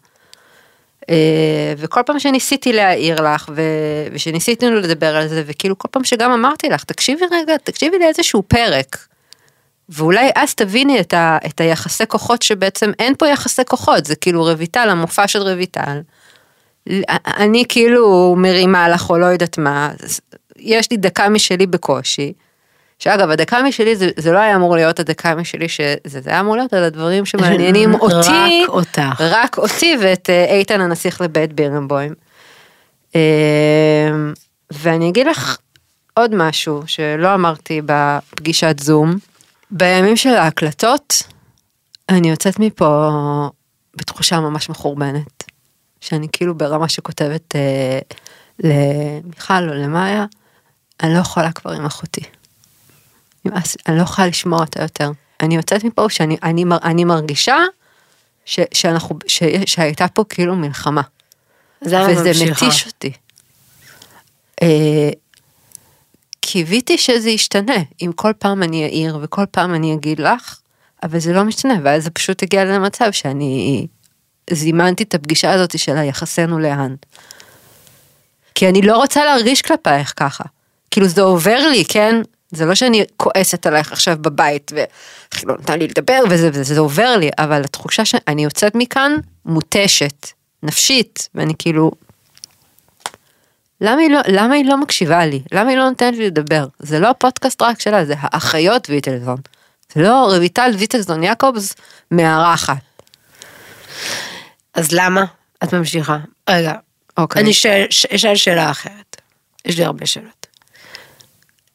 אה, 1.11 1.75
וכל 1.79 2.00
פעם 2.07 2.19
שניסיתי 2.19 2.73
להעיר 2.73 3.23
לך 3.35 3.50
ו- 3.57 4.07
ושניסיתי 4.12 4.67
לדבר 4.71 5.17
על 5.17 5.29
זה 5.29 5.43
וכאילו 5.47 5.79
כל 5.79 5.88
פעם 5.90 6.05
שגם 6.05 6.31
אמרתי 6.33 6.69
לך 6.69 6.85
תקשיבי 6.85 7.25
רגע 7.33 7.57
תקשיבי 7.57 7.99
לאיזשהו 7.99 8.43
פרק. 8.43 9.07
ואולי 9.88 10.31
אז 10.35 10.55
תביני 10.55 11.00
את, 11.00 11.14
ה- 11.14 11.38
את 11.47 11.61
היחסי 11.61 12.07
כוחות 12.07 12.43
שבעצם 12.43 12.90
אין 12.99 13.14
פה 13.19 13.29
יחסי 13.29 13.62
כוחות 13.69 14.05
זה 14.05 14.17
כאילו 14.17 14.43
רויטל 14.43 14.88
המופע 14.90 15.29
של 15.29 15.43
רויטל. 15.43 16.00
אני 17.26 17.64
כאילו 17.69 18.35
מרימה 18.38 18.88
לך 18.88 19.11
או 19.11 19.19
לא 19.19 19.26
יודעת 19.26 19.59
מה 19.59 19.90
יש 20.57 20.90
לי 20.90 20.97
דקה 20.97 21.29
משלי 21.29 21.67
בקושי. 21.67 22.33
שאגב 23.00 23.30
הדקה 23.30 23.62
משלי 23.62 23.97
זה, 23.97 24.09
זה 24.16 24.33
לא 24.33 24.38
היה 24.38 24.57
אמור 24.57 24.76
להיות 24.76 25.00
הדקה 25.00 25.35
משלי 25.35 25.69
שזה 25.69 25.97
זה 26.04 26.30
היה 26.30 26.40
אמור 26.40 26.57
להיות 26.57 26.73
על 26.73 26.85
הדברים 26.85 27.26
שמעניינים 27.26 27.95
רק 27.95 28.00
אותי 28.00 28.64
אותך. 28.69 29.21
רק 29.21 29.59
אותי 29.59 29.97
ואת 30.02 30.30
אה, 30.30 30.45
איתן 30.45 30.80
הנסיך 30.80 31.21
לבית 31.21 31.52
בירנבוים. 31.52 32.14
אה, 33.16 34.11
ואני 34.73 35.09
אגיד 35.09 35.26
לך 35.26 35.59
עוד 36.14 36.35
משהו 36.35 36.83
שלא 36.87 37.35
אמרתי 37.35 37.80
בפגישת 37.87 38.76
זום. 38.80 39.19
בימים 39.71 40.16
של 40.16 40.35
ההקלטות, 40.35 41.23
אני 42.09 42.30
יוצאת 42.30 42.59
מפה 42.59 43.09
בתחושה 43.97 44.40
ממש 44.40 44.69
מחורבנת. 44.69 45.45
שאני 46.00 46.26
כאילו 46.33 46.54
ברמה 46.54 46.88
שכותבת 46.88 47.57
אה, 47.57 47.99
למיכל 48.59 49.69
או 49.69 49.75
למאיה, 49.75 50.25
אני 51.02 51.14
לא 51.14 51.19
יכולה 51.19 51.52
כבר 51.52 51.73
עם 51.73 51.85
אחותי. 51.85 52.40
נמאס, 53.45 53.77
אני 53.89 53.97
לא 53.97 54.03
יכולה 54.03 54.29
לשמוע 54.29 54.61
אותה 54.61 54.83
יותר. 54.83 55.11
אני 55.41 55.57
יוצאת 55.57 55.85
מפה 55.85 56.07
שאני 56.09 56.37
אני, 56.43 56.65
אני 56.83 57.05
מרגישה 57.05 57.57
ש, 58.45 58.61
שאנחנו, 58.75 59.19
ש, 59.27 59.43
שהייתה 59.67 60.09
פה 60.09 60.25
כאילו 60.29 60.57
מלחמה. 60.57 61.03
למה 61.83 62.07
וזה? 62.13 62.45
מתיש 62.51 62.87
אותי. 62.87 63.13
אה, 64.63 65.11
קיוויתי 66.41 66.99
שזה 66.99 67.31
ישתנה, 67.31 67.77
אם 68.03 68.11
כל 68.15 68.33
פעם 68.39 68.63
אני 68.63 68.85
אעיר 68.85 69.19
וכל 69.23 69.45
פעם 69.51 69.75
אני 69.75 69.95
אגיד 69.95 70.21
לך, 70.21 70.59
אבל 71.03 71.19
זה 71.19 71.33
לא 71.33 71.45
משתנה, 71.45 71.75
ואז 71.85 72.05
זה 72.05 72.11
פשוט 72.11 72.43
הגיע 72.43 72.65
למצב 72.65 73.13
שאני 73.13 73.87
זימנתי 74.51 75.03
את 75.03 75.15
הפגישה 75.15 75.53
הזאת 75.53 75.79
של 75.79 75.97
היחסנו 75.97 76.59
לאן. 76.59 76.95
כי 78.55 78.69
אני 78.69 78.83
לא 78.83 78.97
רוצה 78.97 79.25
להרגיש 79.25 79.63
כלפייך 79.63 80.13
ככה. 80.17 80.45
כאילו 80.91 81.09
זה 81.09 81.23
עובר 81.23 81.69
לי, 81.71 81.85
כן? 81.85 82.23
זה 82.50 82.64
לא 82.64 82.75
שאני 82.75 83.04
כועסת 83.16 83.66
עלייך 83.66 83.92
עכשיו 83.92 84.16
בבית 84.21 84.73
ואיך 84.75 85.45
לא 85.47 85.54
נתן 85.54 85.78
לי 85.78 85.88
לדבר 85.88 86.23
וזה 86.30 86.49
וזה, 86.52 86.75
זה 86.75 86.80
עובר 86.80 87.16
לי, 87.16 87.30
אבל 87.38 87.61
התחושה 87.64 88.04
שאני 88.04 88.45
יוצאת 88.45 88.75
מכאן 88.75 89.12
מותשת, 89.45 90.26
נפשית, 90.62 91.28
ואני 91.35 91.54
כאילו... 91.59 91.90
למה 93.80 94.00
היא, 94.00 94.11
לא, 94.11 94.21
למה 94.28 94.54
היא 94.54 94.64
לא 94.64 94.76
מקשיבה 94.76 95.26
לי? 95.26 95.42
למה 95.52 95.71
היא 95.71 95.78
לא 95.78 95.88
נותנת 95.88 96.16
לי 96.16 96.26
לדבר? 96.26 96.66
זה 96.78 96.99
לא 96.99 97.11
הפודקאסט 97.11 97.62
רק 97.62 97.80
שלה, 97.80 98.04
זה 98.04 98.14
האחיות 98.19 98.90
ויטלזון. 98.90 99.37
זה 99.95 100.02
לא 100.02 100.33
רויטל 100.37 100.71
ויטלזון 100.78 101.23
יעקובס 101.23 101.75
מארחת. 102.11 102.76
אז 104.75 104.92
למה 104.92 105.25
את 105.64 105.75
ממשיכה? 105.75 106.19
רגע, 106.50 106.73
אוקיי. 107.16 107.42
אני 107.42 107.50
אשאל 108.14 108.37
שאלה 108.37 108.71
אחרת. 108.71 109.16
יש 109.64 109.78
לי 109.78 109.85
הרבה 109.85 110.07
שאלות. 110.07 110.40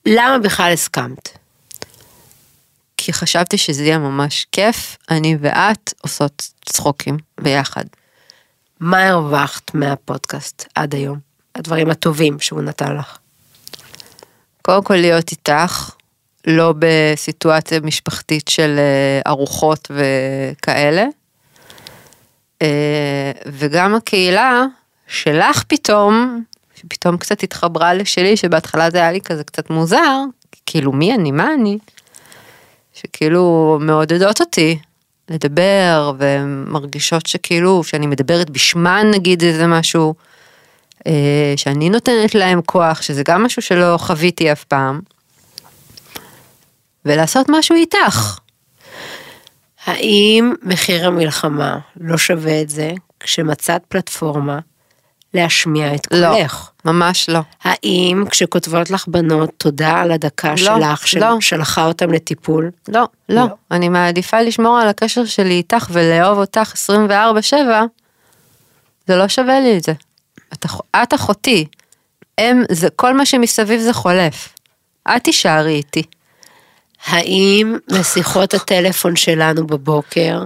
למה 0.05 0.39
בכלל 0.39 0.73
הסכמת? 0.73 1.37
כי 2.97 3.13
חשבתי 3.13 3.57
שזה 3.57 3.83
יהיה 3.83 3.97
ממש 3.97 4.47
כיף, 4.51 4.97
אני 5.09 5.37
ואת 5.41 5.93
עושות 6.01 6.51
צחוקים 6.65 7.17
ביחד. 7.41 7.83
מה 8.79 9.07
הרווחת 9.07 9.73
מהפודקאסט 9.73 10.67
עד 10.75 10.95
היום? 10.95 11.19
הדברים 11.55 11.89
הטובים 11.89 12.39
שהוא 12.39 12.61
נתן 12.61 12.97
לך. 12.97 13.17
קודם 14.61 14.83
כל 14.83 14.95
להיות 14.95 15.31
איתך, 15.31 15.91
לא 16.47 16.73
בסיטואציה 16.79 17.79
משפחתית 17.79 18.47
של 18.47 18.75
אה, 18.77 19.31
ארוחות 19.31 19.91
וכאלה. 19.91 21.05
אה, 22.61 23.31
וגם 23.45 23.95
הקהילה 23.95 24.65
שלך 25.07 25.63
פתאום, 25.67 26.43
שפתאום 26.85 27.17
קצת 27.17 27.43
התחברה 27.43 27.93
לשלי, 27.93 28.37
שבהתחלה 28.37 28.89
זה 28.89 28.97
היה 28.97 29.11
לי 29.11 29.21
כזה 29.21 29.43
קצת 29.43 29.69
מוזר, 29.69 30.19
כאילו 30.65 30.91
מי 30.91 31.13
אני, 31.13 31.31
מה 31.31 31.53
אני? 31.53 31.77
שכאילו 32.93 33.77
מעודדות 33.81 34.41
אותי 34.41 34.79
לדבר 35.29 36.13
ומרגישות 36.17 37.25
שכאילו 37.25 37.83
שאני 37.83 38.07
מדברת 38.07 38.49
בשמן 38.49 39.07
נגיד 39.13 39.43
איזה 39.43 39.67
משהו. 39.67 40.13
אה, 41.07 41.53
שאני 41.57 41.89
נותנת 41.89 42.35
להם 42.35 42.61
כוח, 42.61 43.01
שזה 43.01 43.23
גם 43.25 43.43
משהו 43.43 43.61
שלא 43.61 43.97
חוויתי 43.97 44.51
אף 44.51 44.63
פעם. 44.63 44.99
ולעשות 47.05 47.45
משהו 47.49 47.75
איתך. 47.75 48.39
האם 49.85 50.53
מחיר 50.63 51.07
המלחמה 51.07 51.77
לא 51.99 52.17
שווה 52.17 52.61
את 52.61 52.69
זה 52.69 52.91
כשמצאת 53.19 53.81
פלטפורמה 53.87 54.59
להשמיע 55.35 55.95
את 55.95 56.07
לא, 56.11 56.27
קולך? 56.35 56.69
ממש 56.85 57.29
לא. 57.29 57.39
האם 57.63 58.23
כשכותבות 58.31 58.89
לך 58.89 59.07
בנות 59.07 59.49
תודה 59.57 59.91
על 60.01 60.11
הדקה 60.11 60.49
לא, 60.49 60.55
שלך 60.57 61.05
לא. 61.19 61.37
ששלחה 61.41 61.85
אותם 61.85 62.11
לטיפול? 62.13 62.71
לא, 62.87 62.99
לא, 63.29 63.35
לא. 63.41 63.45
אני 63.71 63.89
מעדיפה 63.89 64.41
לשמור 64.41 64.77
על 64.77 64.87
הקשר 64.87 65.25
שלי 65.25 65.53
איתך 65.53 65.87
ולאהוב 65.91 66.37
אותך 66.39 66.73
24/7 66.75 67.53
זה 69.07 69.15
לא 69.15 69.27
שווה 69.27 69.59
לי 69.59 69.77
את 69.77 69.83
זה. 69.83 69.93
את, 70.53 70.65
אח- 70.65 70.81
את 71.03 71.13
אחותי. 71.13 71.65
הם, 72.37 72.63
זה, 72.71 72.87
כל 72.95 73.13
מה 73.17 73.25
שמסביב 73.25 73.79
זה 73.81 73.93
חולף. 73.93 74.49
את 75.15 75.23
תישארי 75.23 75.73
איתי. 75.75 76.03
האם 77.05 77.77
בשיחות 77.91 78.53
הטלפון 78.53 79.15
שלנו 79.15 79.67
בבוקר, 79.67 80.41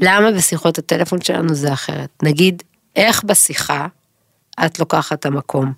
למה 0.00 0.32
בשיחות 0.32 0.78
הטלפון 0.78 1.20
שלנו 1.20 1.54
זה 1.54 1.72
אחרת? 1.72 2.08
נגיד, 2.22 2.62
איך 2.96 3.24
בשיחה 3.24 3.86
את 4.66 4.78
לוקחת 4.78 5.18
את 5.18 5.26
המקום? 5.26 5.72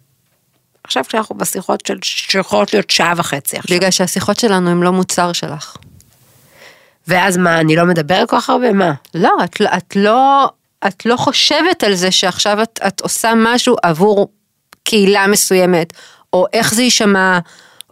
עכשיו 0.85 1.05
כשאנחנו 1.09 1.35
בשיחות 1.35 1.87
של, 1.87 1.99
שיכולות 2.03 2.75
להיות 2.75 2.91
שעה 2.91 3.13
וחצי 3.17 3.57
עכשיו. 3.57 3.77
בגלל 3.77 3.91
שהשיחות 3.91 4.41
שלנו 4.41 4.71
הם 4.71 4.83
לא 4.83 4.93
מוצר 4.93 5.33
שלך. 5.33 5.77
ואז 7.09 7.37
מה, 7.37 7.61
אני 7.61 7.77
לא 7.77 7.85
מדבר 7.85 8.25
כל 8.27 8.37
כך 8.37 8.51
הרבה? 8.51 8.73
מה? 8.73 8.93
לא, 9.15 9.37
את, 9.45 9.61
לא- 9.61 9.69
את 9.77 9.97
לא, 9.97 10.49
את 10.87 11.07
לא 11.07 11.17
חושבת 11.17 11.85
על 11.85 11.95
זה 11.95 12.11
שעכשיו 12.11 12.63
את, 12.63 12.81
את 12.87 13.01
עושה 13.01 13.33
משהו 13.37 13.77
עבור 13.83 14.33
קהילה 14.85 15.27
מסוימת, 15.27 15.93
או 16.33 16.47
איך 16.53 16.75
זה 16.75 16.83
יישמע, 16.83 17.39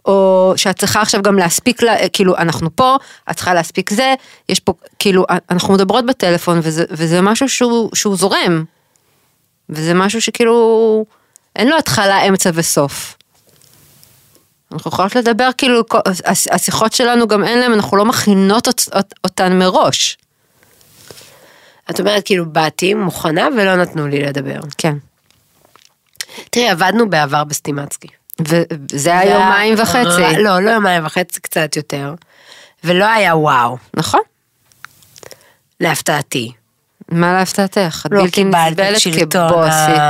או 0.09 0.53
שאת 0.55 0.79
צריכה 0.79 1.01
עכשיו 1.01 1.21
גם 1.21 1.37
להספיק, 1.37 1.81
לה, 1.81 2.09
כאילו, 2.13 2.37
אנחנו 2.37 2.75
פה, 2.75 2.95
את 3.31 3.35
צריכה 3.35 3.53
להספיק 3.53 3.89
זה, 3.89 4.13
יש 4.49 4.59
פה, 4.59 4.73
כאילו, 4.99 5.25
אנחנו 5.51 5.73
מדברות 5.73 6.05
בטלפון, 6.05 6.59
וזה, 6.63 6.83
וזה 6.91 7.21
משהו 7.21 7.49
שהוא, 7.49 7.89
שהוא 7.95 8.15
זורם. 8.17 8.63
וזה 9.69 9.93
משהו 9.93 10.21
שכאילו, 10.21 11.05
אין 11.55 11.67
לו 11.67 11.77
התחלה, 11.77 12.21
אמצע 12.27 12.49
וסוף. 12.53 13.17
אנחנו 14.71 14.89
יכולות 14.91 15.15
לדבר 15.15 15.49
כאילו, 15.57 15.81
השיחות 16.51 16.93
שלנו 16.93 17.27
גם 17.27 17.43
אין 17.43 17.59
להם, 17.59 17.73
אנחנו 17.73 17.97
לא 17.97 18.05
מכינות 18.05 18.67
אות- 18.67 18.89
אות- 18.93 19.13
אותן 19.23 19.59
מראש. 19.59 20.17
את 21.89 21.99
אומרת 21.99 22.25
כאילו 22.25 22.45
באתי 22.51 22.93
מוכנה 22.93 23.47
ולא 23.57 23.75
נתנו 23.75 24.07
לי 24.07 24.19
לדבר. 24.19 24.59
כן. 24.77 24.93
תראי, 26.49 26.69
עבדנו 26.69 27.09
בעבר 27.09 27.43
בסטימצקי. 27.43 28.07
וזה 28.47 29.19
היה 29.19 29.33
יומיים 29.33 29.75
וחצי. 29.77 30.37
לא, 30.37 30.59
לא 30.59 30.69
יומיים 30.69 31.05
וחצי, 31.05 31.41
קצת 31.41 31.75
יותר. 31.75 32.13
ולא 32.83 33.05
היה 33.05 33.35
וואו, 33.35 33.77
נכון. 33.93 34.21
להפתעתי. 35.79 36.51
מה 37.11 37.33
להפתעתך? 37.33 38.03
את 38.05 38.11
לא 38.11 38.21
בלתי 38.21 38.43
נסבלת 38.43 39.01
כבוסית. 39.31 40.01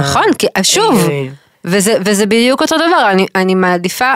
נכון, 0.00 0.34
כי 0.38 0.46
שוב, 0.62 1.08
אה. 1.10 1.26
וזה, 1.64 1.94
וזה 2.04 2.26
בדיוק 2.26 2.62
אותו 2.62 2.76
דבר, 2.76 3.10
אני, 3.10 3.26
אני 3.34 3.54
מעדיפה 3.54 4.12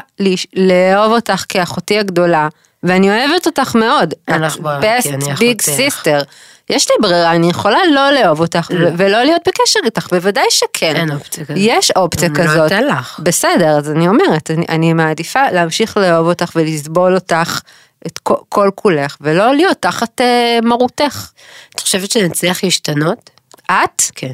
לאהוב 0.56 1.12
אותך 1.12 1.44
כאחותי 1.48 1.98
הגדולה, 1.98 2.48
ואני 2.82 3.08
אוהבת 3.10 3.46
אותך 3.46 3.74
מאוד. 3.74 4.14
אנחנו- 4.28 4.70
את 4.70 5.02
כי 5.02 5.10
אני 5.14 5.24
best 5.24 5.36
big 5.36 5.62
sister. 5.64 6.24
יש 6.70 6.88
לי 6.90 6.94
ברירה, 7.00 7.30
אני 7.34 7.50
יכולה 7.50 7.78
לא 7.92 8.10
לאהוב 8.12 8.40
אותך 8.40 8.70
ו- 8.70 8.88
ולא 8.96 9.22
להיות 9.22 9.42
בקשר 9.48 9.80
איתך, 9.84 10.06
בוודאי 10.10 10.44
שכן. 10.50 10.96
אין 10.96 11.10
אופציה 11.12 11.44
כזאת. 11.44 11.56
יש 11.60 11.90
אופציה 11.90 12.28
אני 12.28 12.38
לא 12.38 12.44
כזאת. 12.44 12.66
אתן 12.66 12.86
לך. 12.86 13.20
בסדר, 13.22 13.68
אז 13.78 13.90
אני 13.90 14.08
אומרת, 14.08 14.50
אני, 14.50 14.66
אני 14.68 14.92
מעדיפה 14.92 15.50
להמשיך 15.50 15.96
לאהוב 15.96 16.26
אותך 16.28 16.50
ולסבול 16.56 17.14
אותך 17.14 17.60
את 18.06 18.18
כל, 18.18 18.34
כל 18.48 18.70
כולך, 18.74 19.16
ולא 19.20 19.54
להיות 19.54 19.76
תחת 19.80 20.20
אה, 20.20 20.58
מרותך. 20.62 21.30
את 21.74 21.80
חושבת 21.80 22.10
שנצליח 22.10 22.64
להשתנות? 22.64 23.30
את? 23.70 24.02
כן. 24.14 24.32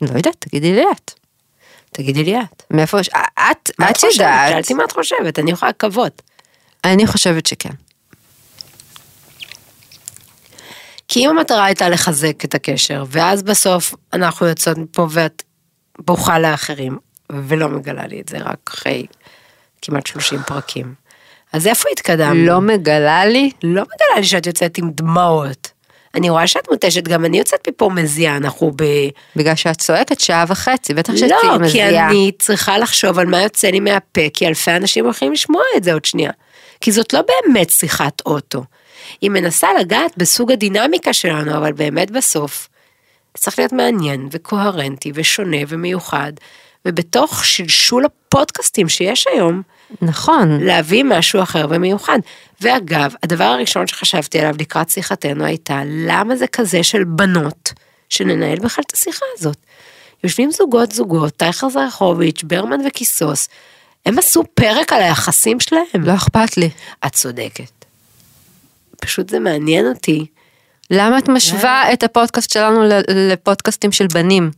לא 0.00 0.16
יודעת, 0.16 0.36
תגידי 0.38 0.72
לי 0.72 0.84
את. 0.92 1.10
תגידי 1.92 2.24
לי 2.24 2.40
את. 2.40 2.62
מאיפה 2.70 3.00
יש, 3.00 3.08
את, 3.08 3.70
מה 3.78 3.90
את 3.90 3.96
חושבת? 3.96 4.12
יודעת, 4.12 4.50
שאלתי 4.52 4.74
מה 4.74 4.84
את 4.84 4.92
חושבת, 4.92 5.38
אני 5.38 5.50
יכולה 5.50 5.70
לקוות. 5.70 6.22
אני 6.84 7.06
חושבת 7.06 7.46
שכן. 7.46 7.70
כי 11.08 11.20
אם 11.20 11.30
המטרה 11.30 11.64
הייתה 11.64 11.88
לחזק 11.88 12.44
את 12.44 12.54
הקשר, 12.54 13.04
ואז 13.08 13.42
בסוף 13.42 13.94
אנחנו 14.12 14.46
יוצאות 14.46 14.78
מפה 14.78 15.06
ואת 15.10 15.42
בוכה 15.98 16.38
לאחרים, 16.38 16.98
ולא 17.32 17.68
מגלה 17.68 18.06
לי 18.06 18.20
את 18.20 18.28
זה 18.28 18.38
רק 18.38 18.70
אחרי 18.74 19.06
כמעט 19.82 20.06
30 20.06 20.42
פרקים. 20.46 20.94
אז 21.52 21.66
איפה 21.66 21.88
התקדמנו? 21.92 22.46
לא 22.46 22.60
מגלה 22.60 23.26
לי, 23.26 23.50
לא 23.62 23.82
מגלה 23.82 24.20
לי 24.20 24.24
שאת 24.24 24.46
יוצאת 24.46 24.78
עם 24.78 24.90
דמעות. 24.90 25.70
אני 26.14 26.30
רואה 26.30 26.46
שאת 26.46 26.70
מותשת, 26.70 27.08
גם 27.08 27.24
אני 27.24 27.38
יוצאת 27.38 27.68
מפה 27.68 27.90
מזיעה, 27.94 28.36
אנחנו 28.36 28.72
ב... 28.76 28.84
בגלל 29.36 29.54
שאת 29.54 29.78
צועקת 29.78 30.20
שעה 30.20 30.44
וחצי, 30.48 30.94
בטח 30.94 31.16
שתהיי 31.16 31.30
לא, 31.30 31.52
כי 31.52 31.62
מזיעה. 31.62 32.10
אני 32.10 32.32
צריכה 32.38 32.78
לחשוב 32.78 33.18
על 33.18 33.26
מה 33.26 33.42
יוצא 33.42 33.68
לי 33.68 33.80
מהפה, 33.80 34.20
כי 34.34 34.46
אלפי 34.46 34.70
אנשים 34.70 35.04
הולכים 35.04 35.32
לשמוע 35.32 35.62
את 35.76 35.84
זה 35.84 35.92
עוד 35.92 36.04
שנייה. 36.04 36.30
כי 36.80 36.92
זאת 36.92 37.12
לא 37.12 37.20
באמת 37.22 37.70
שיחת 37.70 38.22
אוטו. 38.26 38.64
היא 39.20 39.30
מנסה 39.30 39.68
לגעת 39.80 40.16
בסוג 40.16 40.52
הדינמיקה 40.52 41.12
שלנו, 41.12 41.56
אבל 41.56 41.72
באמת 41.72 42.10
בסוף, 42.10 42.68
זה 43.36 43.42
צריך 43.42 43.58
להיות 43.58 43.72
מעניין 43.72 44.28
וקוהרנטי 44.30 45.12
ושונה 45.14 45.56
ומיוחד, 45.68 46.32
ובתוך 46.86 47.44
שלשול 47.44 48.04
הפודקאסטים 48.04 48.88
שיש 48.88 49.26
היום, 49.32 49.62
נכון, 50.02 50.60
להביא 50.60 51.04
משהו 51.04 51.42
אחר 51.42 51.66
ומיוחד. 51.70 52.18
ואגב, 52.60 53.14
הדבר 53.22 53.44
הראשון 53.44 53.86
שחשבתי 53.86 54.38
עליו 54.38 54.54
לקראת 54.58 54.90
שיחתנו 54.90 55.44
הייתה, 55.44 55.80
למה 55.86 56.36
זה 56.36 56.46
כזה 56.46 56.82
של 56.82 57.04
בנות 57.04 57.72
שננהל 58.08 58.58
בכלל 58.58 58.84
את 58.86 58.92
השיחה 58.92 59.26
הזאת? 59.38 59.56
יושבים 60.24 60.50
זוגות 60.50 60.92
זוגות, 60.92 61.32
טייכר 61.36 61.68
זרחוביץ', 61.68 62.42
ברמן 62.42 62.86
וקיסוס, 62.86 63.48
הם 64.06 64.18
עשו 64.18 64.44
פרק 64.54 64.92
על 64.92 65.02
היחסים 65.02 65.60
שלהם. 65.60 66.04
לא 66.04 66.14
אכפת 66.14 66.56
לי. 66.56 66.70
את 67.06 67.12
צודקת. 67.12 67.83
פשוט 69.04 69.30
זה 69.30 69.38
מעניין 69.38 69.86
אותי. 69.86 70.26
למה 70.90 71.18
את 71.18 71.28
משווה 71.28 71.92
את 71.92 72.02
הפודקאסט 72.02 72.52
שלנו 72.52 72.82
לפודקאסטים 73.08 73.92
של 73.92 74.06
בנים? 74.06 74.50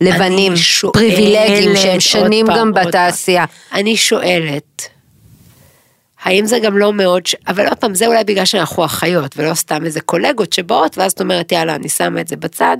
לבנים, 0.00 0.52
פריבילגיים 0.92 1.76
שהם 1.76 2.00
שנים 2.00 2.46
גם. 2.46 2.72
בתעשייה. 2.72 3.44
אני 3.72 3.96
שואלת, 3.96 4.88
האם 6.22 6.46
זה 6.46 6.58
גם 6.58 6.78
לא 6.78 6.92
מאוד, 6.92 7.26
ש... 7.26 7.34
אבל 7.48 7.68
עוד 7.68 7.78
פעם, 7.78 7.94
זה 7.94 8.06
אולי 8.06 8.24
בגלל 8.24 8.44
שאנחנו 8.44 8.84
אחיות, 8.84 9.34
ולא 9.36 9.54
סתם 9.54 9.84
איזה 9.84 10.00
קולגות 10.00 10.52
שבאות, 10.52 10.98
ואז 10.98 11.12
את 11.12 11.20
אומרת, 11.20 11.52
יאללה, 11.52 11.74
אני 11.74 11.88
שמה 11.88 12.20
את 12.20 12.28
זה 12.28 12.36
בצד. 12.36 12.76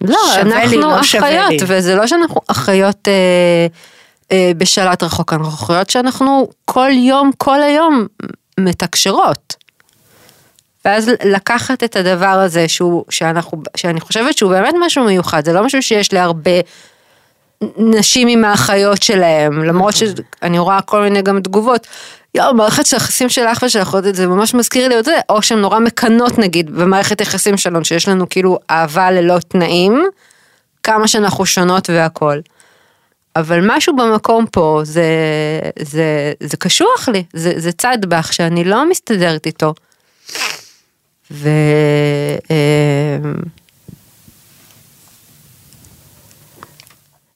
לא, 0.00 0.16
לי, 0.34 0.40
אנחנו 0.42 0.80
לא 0.80 0.94
לי. 0.94 1.00
אחיות, 1.00 1.62
וזה 1.66 1.94
לא 1.94 2.06
שאנחנו 2.06 2.40
אחיות 2.48 3.08
אה, 3.08 3.66
אה, 4.32 4.52
בשלט 4.56 5.02
רחוק, 5.02 5.32
אנחנו 5.32 5.48
אחיות 5.48 5.90
שאנחנו 5.90 6.48
כל 6.64 6.90
יום, 6.92 7.30
כל 7.38 7.62
היום 7.62 8.06
מתקשרות. 8.60 9.61
ואז 10.84 11.10
לקחת 11.24 11.84
את 11.84 11.96
הדבר 11.96 12.26
הזה 12.26 12.68
שהוא, 12.68 13.04
שאנחנו, 13.10 13.62
שאני 13.76 14.00
חושבת 14.00 14.38
שהוא 14.38 14.50
באמת 14.50 14.74
משהו 14.80 15.04
מיוחד, 15.04 15.44
זה 15.44 15.52
לא 15.52 15.64
משהו 15.64 15.82
שיש 15.82 16.12
להרבה 16.12 16.60
נשים 17.76 18.28
עם 18.28 18.44
האחיות 18.44 19.02
שלהם, 19.02 19.64
למרות 19.64 19.94
שאני 19.96 20.58
רואה 20.58 20.80
כל 20.80 21.02
מיני 21.02 21.22
גם 21.22 21.40
תגובות. 21.40 21.86
יואו, 22.34 22.54
מערכת 22.54 22.86
של 22.86 22.96
היחסים 22.96 23.28
של 23.28 23.46
אח 23.46 23.62
ושל 23.62 23.82
אחות, 23.82 24.04
זה 24.12 24.26
ממש 24.26 24.54
מזכיר 24.54 24.88
לי 24.88 24.98
את 24.98 25.04
זה, 25.04 25.18
או 25.28 25.42
שהן 25.42 25.58
נורא 25.58 25.78
מקנות 25.78 26.38
נגיד 26.38 26.70
במערכת 26.70 27.20
יחסים 27.20 27.56
שלנו, 27.56 27.84
שיש 27.84 28.08
לנו 28.08 28.28
כאילו 28.28 28.58
אהבה 28.70 29.10
ללא 29.10 29.38
תנאים, 29.48 30.04
כמה 30.82 31.08
שאנחנו 31.08 31.46
שונות 31.46 31.90
והכל. 31.90 32.38
אבל 33.36 33.60
משהו 33.62 33.96
במקום 33.96 34.46
פה, 34.46 34.80
זה, 34.84 35.04
זה, 35.78 36.32
זה 36.40 36.56
קשוח 36.56 37.08
לי, 37.08 37.24
זה, 37.32 37.52
זה 37.56 37.72
צד 37.72 37.98
בך 38.00 38.32
שאני 38.32 38.64
לא 38.64 38.90
מסתדרת 38.90 39.46
איתו. 39.46 39.74
ו... 41.32 41.48
אמ, 42.50 43.34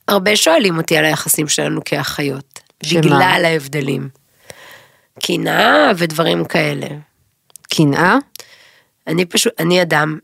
הרבה 0.08 0.36
שואלים 0.36 0.76
אותי 0.76 0.96
על 0.96 1.04
היחסים 1.04 1.48
שלנו 1.48 1.80
כאחיות, 1.84 2.60
שמה? 2.82 3.00
בגלל 3.00 3.42
ההבדלים. 3.44 4.08
קנאה 5.22 5.90
ודברים 5.96 6.44
כאלה. 6.44 6.86
קנאה? 7.62 8.16
אני 9.06 9.24
פשוט, 9.24 9.52
אני 9.58 9.82
אדם 9.82 10.18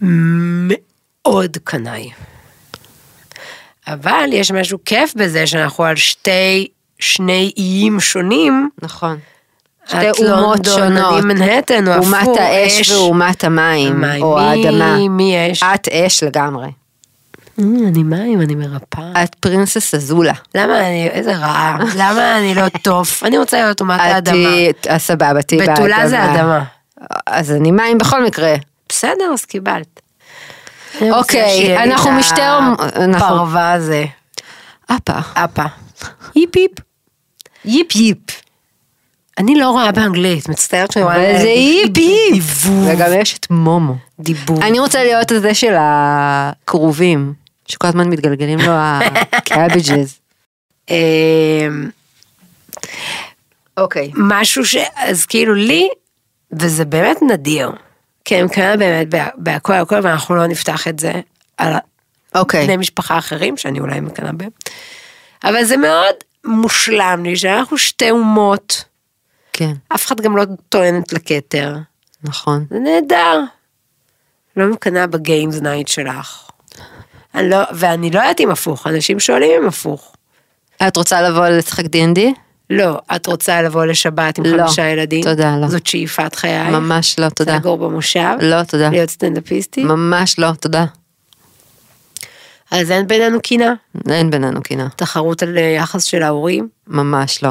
מאוד 0.00 1.56
קנאי. 1.64 2.10
אבל 3.86 4.28
יש 4.32 4.50
משהו 4.50 4.78
כיף 4.84 5.14
בזה 5.14 5.46
שאנחנו 5.46 5.84
על 5.84 5.96
שתי, 5.96 6.68
שני 6.98 7.52
איים 7.56 8.00
שונים. 8.00 8.70
נכון. 8.82 9.18
את 9.94 10.14
שתי 10.14 10.30
אומות 10.30 10.66
לונדון, 10.66 10.74
שונות. 10.96 11.12
אני 11.24 11.34
מנהטן, 11.34 11.88
או 11.88 11.92
הפוך. 11.92 12.06
אומת 12.06 12.36
האש 12.38 12.80
אש. 12.80 12.90
ואומת 12.90 13.44
המים. 13.44 14.04
או 14.22 14.38
האדמה. 14.40 15.08
מי 15.08 15.52
אש? 15.52 15.62
את 15.62 15.88
אש 15.88 16.22
לגמרי. 16.22 16.68
אני 17.58 18.02
מים, 18.02 18.40
אני 18.40 18.54
מרפאה. 18.54 19.22
את 19.24 19.34
פרינסס 19.34 19.94
אזולה. 19.94 20.32
למה 20.54 20.80
אני, 20.80 21.08
איזה 21.08 21.36
רעה, 21.36 21.78
למה 21.96 22.38
אני 22.38 22.54
לא 22.54 22.68
טוב? 22.82 23.08
אני 23.24 23.38
רוצה 23.38 23.56
להיות 23.62 23.80
אומת 23.80 24.00
את 24.00 24.04
האדמה. 24.04 24.48
אה, 24.90 24.98
סבבה, 24.98 25.42
תהיי 25.42 25.58
באדמה. 25.58 25.74
בתולה 25.74 26.08
זה 26.08 26.24
אדמה. 26.24 26.64
אז 27.26 27.52
אני 27.52 27.70
מים 27.70 27.98
בכל 27.98 28.24
מקרה. 28.24 28.54
בסדר, 28.88 29.30
אז 29.34 29.44
קיבלת. 29.44 30.00
אוקיי, 31.10 31.82
אנחנו 31.84 32.10
את 32.10 32.14
משתי 32.14 32.40
אנחנו- 32.42 33.16
הפרווה 33.16 33.72
הזה. 33.72 34.04
אפה. 34.86 35.12
אפה. 35.34 35.62
היפ 36.34 36.50
היפ. 36.56 36.70
יפ 37.64 37.96
יפ. 37.96 38.16
אני 39.38 39.54
לא 39.54 39.70
רואה 39.70 39.92
באנגלית, 39.92 40.48
מצטערת 40.48 40.92
שאני 40.92 41.04
רואה... 41.04 41.30
אבל 41.30 41.40
זה. 41.40 41.48
דיבוב. 42.32 42.88
וגם 42.88 43.10
יש 43.20 43.38
את 43.38 43.46
מומו. 43.50 43.96
דיבוב. 44.20 44.62
אני 44.62 44.78
רוצה 44.78 45.04
להיות 45.04 45.30
הזה 45.32 45.54
של 45.54 45.74
הכרובים, 45.78 47.34
שכל 47.66 47.88
הזמן 47.88 48.08
מתגלגלים 48.08 48.58
לו 48.58 48.72
הקאבג'ז. 48.72 50.18
אמ, 50.90 50.96
אוקיי. 53.76 54.10
משהו 54.14 54.64
ש... 54.64 54.76
אז 54.96 55.26
כאילו 55.26 55.54
לי, 55.54 55.88
וזה 56.52 56.84
באמת 56.84 57.16
נדיר. 57.22 57.70
כי 58.24 58.34
אני 58.34 58.42
מקנאה 58.42 58.76
באמת 58.76 59.08
בה- 59.08 59.28
בהכל 59.36 59.72
הכל, 59.72 60.00
ואנחנו 60.02 60.34
לא 60.34 60.46
נפתח 60.46 60.88
את 60.88 60.98
זה 60.98 61.12
על 61.56 61.72
אוקיי. 62.34 62.64
בני 62.66 62.76
משפחה 62.76 63.18
אחרים, 63.18 63.56
שאני 63.56 63.80
אולי 63.80 64.00
מקנאה 64.00 64.32
בהם. 64.32 64.50
אבל 65.44 65.64
זה 65.64 65.76
מאוד 65.76 66.14
מושלם 66.44 67.22
לי, 67.24 67.36
שאנחנו 67.36 67.78
שתי 67.78 68.10
אימהות, 68.10 68.84
כן, 69.58 69.72
אף 69.88 70.06
אחד 70.06 70.20
גם 70.20 70.36
לא 70.36 70.44
טוענת 70.68 71.12
לכתר. 71.12 71.76
נכון. 72.24 72.64
זה 72.70 72.78
נהדר. 72.78 73.40
לא 74.56 74.66
מקנאה 74.66 75.06
ב 75.06 75.15
games 75.15 75.60
night 75.60 75.88
שלך. 75.88 76.50
אני 77.34 77.50
לא, 77.50 77.56
ואני 77.74 78.10
לא 78.10 78.18
יודעת 78.18 78.40
אם 78.40 78.50
הפוך, 78.50 78.86
אנשים 78.86 79.20
שואלים 79.20 79.50
אם 79.62 79.68
הפוך. 79.68 80.14
את 80.88 80.96
רוצה 80.96 81.22
לבוא 81.22 81.48
לשחק 81.48 81.84
D&D? 81.84 82.20
לא, 82.70 82.98
את 83.16 83.26
רוצה 83.26 83.62
לבוא 83.62 83.84
לשבת 83.84 84.38
עם 84.38 84.44
לא, 84.44 84.62
חמישה 84.62 84.88
ילדים? 84.88 85.22
תודה, 85.22 85.56
לא. 85.56 85.68
זאת 85.68 85.86
שאיפת 85.86 86.34
חיי? 86.34 86.70
ממש 86.70 87.18
לא, 87.18 87.28
תודה. 87.28 87.56
לגור 87.56 87.78
במושב? 87.78 88.34
לא, 88.40 88.62
תודה. 88.62 88.88
להיות 88.90 89.10
סטנדאפיסטית? 89.10 89.84
ממש 89.84 90.38
לא, 90.38 90.52
תודה. 90.60 90.84
אז 92.70 92.90
אין 92.90 93.06
בינינו 93.06 93.40
קינה? 93.42 93.74
אין 94.10 94.30
בינינו 94.30 94.62
קינה. 94.62 94.88
תחרות 94.96 95.42
על 95.42 95.58
אה, 95.58 95.62
יחס 95.62 96.04
של 96.04 96.22
ההורים? 96.22 96.68
ממש 96.86 97.42
לא. 97.42 97.50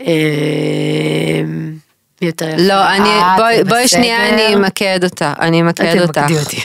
אמ, 0.00 1.76
יותר 2.22 2.48
יפה. 2.48 2.62
לא, 2.62 2.88
אני, 2.96 3.08
את, 3.60 3.68
בואי, 3.68 3.88
שנייה? 3.88 4.28
אני 4.28 4.54
אמקד 4.54 5.00
אותה, 5.04 5.32
אני 5.40 5.60
אמקד 5.60 6.00
אותך. 6.00 6.20
אותי. 6.40 6.60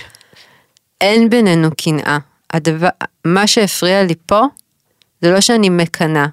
אין 1.02 1.30
בינינו 1.30 1.70
קנאה. 1.78 2.18
הדבר, 2.54 2.88
מה 3.26 3.48
שהפריע 3.48 4.04
לי 4.04 4.14
פה, 4.26 4.42
זה 5.22 5.32
לא 5.32 5.42
שאני 5.42 5.70
מקנאה. 5.70 6.26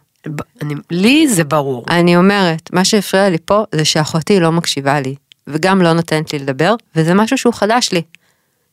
אני- 0.62 0.74
לי 0.90 1.28
זה 1.28 1.44
ברור. 1.44 1.84
אני 1.90 2.16
אומרת, 2.16 2.72
מה 2.72 2.84
שהפריע 2.84 3.28
לי 3.30 3.38
פה 3.44 3.64
זה 3.72 3.84
שאחותי 3.84 4.40
לא 4.40 4.52
מקשיבה 4.52 5.00
לי, 5.00 5.14
וגם 5.46 5.82
לא 5.82 5.92
נותנת 5.92 6.32
לי 6.32 6.38
לדבר, 6.38 6.74
וזה 6.96 7.14
משהו 7.14 7.38
שהוא 7.38 7.54
חדש 7.54 7.92
לי. 7.92 8.02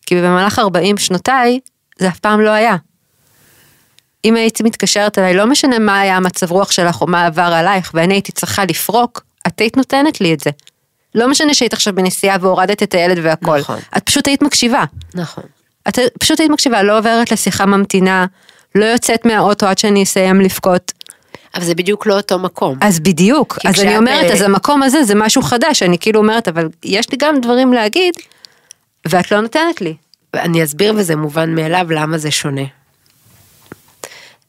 כי 0.06 0.16
במהלך 0.16 0.60
40 0.60 0.98
שנותיי, 0.98 1.60
זה 2.00 2.08
אף 2.08 2.20
פעם 2.20 2.40
לא 2.42 2.50
היה. 2.50 2.76
אם 4.26 4.36
הייתי 4.36 4.64
מתקשרת 4.64 5.20
אליי, 5.20 5.34
לא 5.34 5.48
משנה 5.48 5.80
מה 5.80 6.00
היה 6.00 6.18
המצב 6.18 6.52
רוח 6.52 6.72
שלך 6.72 7.02
או 7.02 7.08
מה 7.08 7.26
עבר 7.26 7.42
עלייך, 7.42 7.92
ואני 7.94 8.14
הייתי 8.14 8.32
צריכה 8.32 8.66
לפרוק, 8.66 9.24
את 9.48 9.60
היית 9.60 9.78
נותנת 9.78 10.22
לי 10.22 10.34
את 10.34 10.40
זה. 10.40 10.50
לא 11.16 11.30
משנה 11.30 11.54
שהיית 11.54 11.74
עכשיו 11.74 11.96
בנסיעה 11.96 12.38
והורדת 12.42 12.84
את 12.84 12.94
הילד 12.94 13.20
והכל. 13.24 13.60
נכון. 13.60 13.80
את 13.98 14.04
פשוט 14.04 14.28
היית 14.28 14.42
מקשיבה. 14.42 14.84
נכון. 15.14 15.44
את 15.88 16.00
פשוט 16.20 16.40
היית 16.40 16.52
מקשיבה, 16.52 16.84
לא 16.84 16.98
עוברת 16.98 17.32
לשיחה 17.32 17.66
ממתינה, 17.66 18.26
לא 18.76 18.86
יוצאת 18.86 19.26
מהאוטו 19.26 19.66
עד 19.66 19.78
שאני 19.78 20.04
אסיים 20.04 20.42
לבכות. 20.42 20.92
אבל 21.56 21.64
זה 21.64 21.76
בדיוק 21.76 22.06
לא 22.06 22.18
אותו 22.18 22.40
מקום. 22.40 22.78
אז 22.82 23.00
בדיוק, 23.00 23.58
אז 23.66 23.74
כשאת, 23.74 23.86
אני 23.86 23.98
אומרת, 23.98 24.26
אה, 24.26 24.34
אז 24.34 24.42
המקום 24.42 24.84
הזה 24.84 25.04
זה 25.04 25.16
משהו 25.16 25.42
חדש, 25.42 25.84
אני 25.84 25.98
כאילו 26.00 26.20
אומרת, 26.20 26.48
אבל 26.48 26.68
יש 26.84 27.12
לי 27.12 27.18
גם 27.18 27.42
דברים 27.42 27.74
להגיד, 27.74 28.14
ואת 29.08 29.32
לא 29.32 29.42
נותנת 29.42 29.82
לי. 29.82 29.96
אני 30.34 30.64
אסביר 30.64 30.94
וזה 30.98 31.16
מובן 31.16 31.56
מאליו 31.56 31.86
למה 31.90 32.18
זה 32.18 32.32
שונה. 32.32 32.62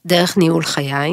דרך 0.07 0.37
ניהול 0.37 0.65
חיי 0.65 1.11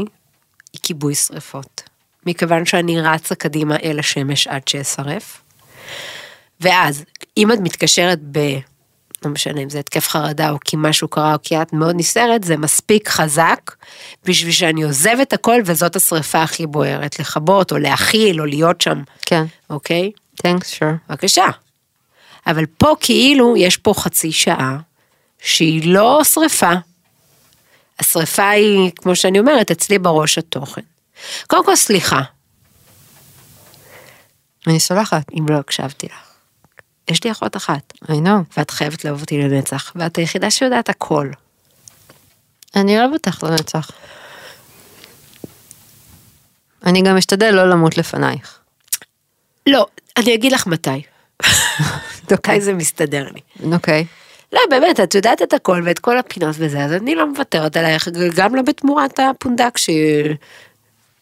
היא 0.74 0.82
כיבוי 0.84 1.16
שרפות. 1.16 1.84
מכיוון 2.26 2.66
שאני 2.66 3.02
רצה 3.02 3.36
קדימה 3.36 3.76
אל 3.84 4.00
השמש 4.00 4.48
עד 4.48 4.68
שאשרף. 4.68 5.42
ואז, 6.62 7.04
אם 7.38 7.52
את 7.52 7.60
מתקשרת 7.60 8.20
ב... 8.32 8.58
לא 9.26 9.32
משנה 9.32 9.62
אם 9.62 9.70
זה 9.70 9.80
התקף 9.80 10.08
חרדה 10.08 10.50
או 10.50 10.58
כי 10.66 10.76
משהו 10.80 11.08
קרה 11.08 11.34
או 11.34 11.40
כי 11.44 11.62
את 11.62 11.74
מאוד 11.74 11.96
נסערת, 11.96 12.44
זה 12.44 12.58
מספיק 12.58 13.10
חזק 13.10 13.72
בשביל 14.26 14.52
שאני 14.52 14.84
עוזבת 14.84 15.34
הכל 15.34 15.62
וזאת 15.66 15.96
השרפה 15.96 16.44
הכי 16.44 16.68
בוערת, 16.68 17.20
לכבות 17.20 17.72
או 17.72 17.78
להכיל 17.78 18.42
או 18.42 18.46
להיות 18.46 18.82
שם, 18.82 19.02
כן, 19.22 19.44
אוקיי? 19.70 20.12
thanks, 20.44 20.80
sure. 20.80 21.10
בבקשה. 21.10 21.48
אבל 22.48 22.66
פה 22.66 22.96
כאילו 23.00 23.58
יש 23.58 23.78
פה 23.78 23.94
חצי 23.98 24.32
שעה 24.32 24.78
שהיא 25.42 25.94
לא 25.94 26.22
שריפה. 26.24 26.72
השריפה 28.00 28.50
היא, 28.50 28.92
כמו 28.96 29.16
שאני 29.16 29.40
אומרת, 29.40 29.72
אצלי 29.72 30.00
בראש 30.00 30.38
התוכן. 30.38 30.82
קודם 31.48 31.66
כל 31.66 31.76
סליחה, 31.76 32.22
אני 34.68 34.80
סולחת, 34.80 35.24
אם 35.34 35.46
לא 35.50 35.58
הקשבתי 35.58 36.06
לך. 36.06 36.28
יש 37.10 37.24
לי 37.24 37.32
אחות 37.32 37.56
אחת, 37.56 37.94
I 38.04 38.08
know. 38.08 38.58
ואת 38.58 38.72
חייבת 38.72 39.06
לאהוב 39.06 39.22
אותי 39.22 39.38
לנצח, 39.38 39.92
ואת 39.96 40.18
היחידה 40.18 40.52
שיודעת 40.52 40.90
הכל. 40.90 41.30
אני 42.76 43.00
אוהב 43.00 43.14
אותך 43.14 43.44
לנצח. 43.44 43.92
אני 46.86 47.02
גם 47.02 47.18
אשתדל 47.18 47.52
לא 47.52 47.70
למות 47.70 47.98
לפנייך. 47.98 48.60
לא, 49.68 49.86
אני 50.18 50.36
אגיד 50.36 50.52
לך 50.52 50.68
מתי. 50.68 50.90
מתי 52.24 52.36
אוקיי. 52.36 52.62
זה 52.62 52.74
מסתדר 52.74 53.28
לי. 53.34 53.70
אוקיי. 53.74 54.06
לא, 54.54 54.62
באמת, 54.70 55.00
את 55.00 55.16
יודעת 55.16 55.42
את 55.42 55.54
הכל 55.54 55.82
ואת 55.86 56.00
כל 56.00 56.18
הפינות 56.18 56.56
וזה, 56.60 56.84
אז 56.84 56.94
אני 56.94 57.16
לא 57.16 57.28
מוותרת 57.30 57.78
עלייך, 57.78 58.08
גם 58.36 58.56
לא 58.56 58.62
בתמורת 58.62 59.20
הפונדק 59.20 59.78
ש... 59.78 59.90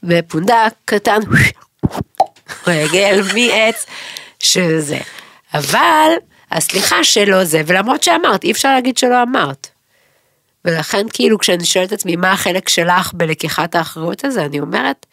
ופונדק 0.03 0.73
קטן, 0.85 1.19
רגל 2.67 3.21
מעץ, 3.33 3.85
שזה. 4.39 4.99
אבל, 5.53 6.11
הסליחה 6.51 7.03
שלא 7.03 7.43
זה, 7.43 7.61
ולמרות 7.65 8.03
שאמרת, 8.03 8.43
אי 8.43 8.51
אפשר 8.51 8.73
להגיד 8.73 8.97
שלא 8.97 9.23
אמרת. 9.23 9.67
ולכן 10.65 11.05
כאילו 11.13 11.39
כשאני 11.39 11.65
שואלת 11.65 11.87
את 11.87 11.93
עצמי 11.93 12.15
מה 12.15 12.31
החלק 12.31 12.69
שלך 12.69 13.13
בלקיחת 13.13 13.75
האחריות 13.75 14.25
הזה, 14.25 14.45
אני 14.45 14.59
אומרת, 14.59 15.05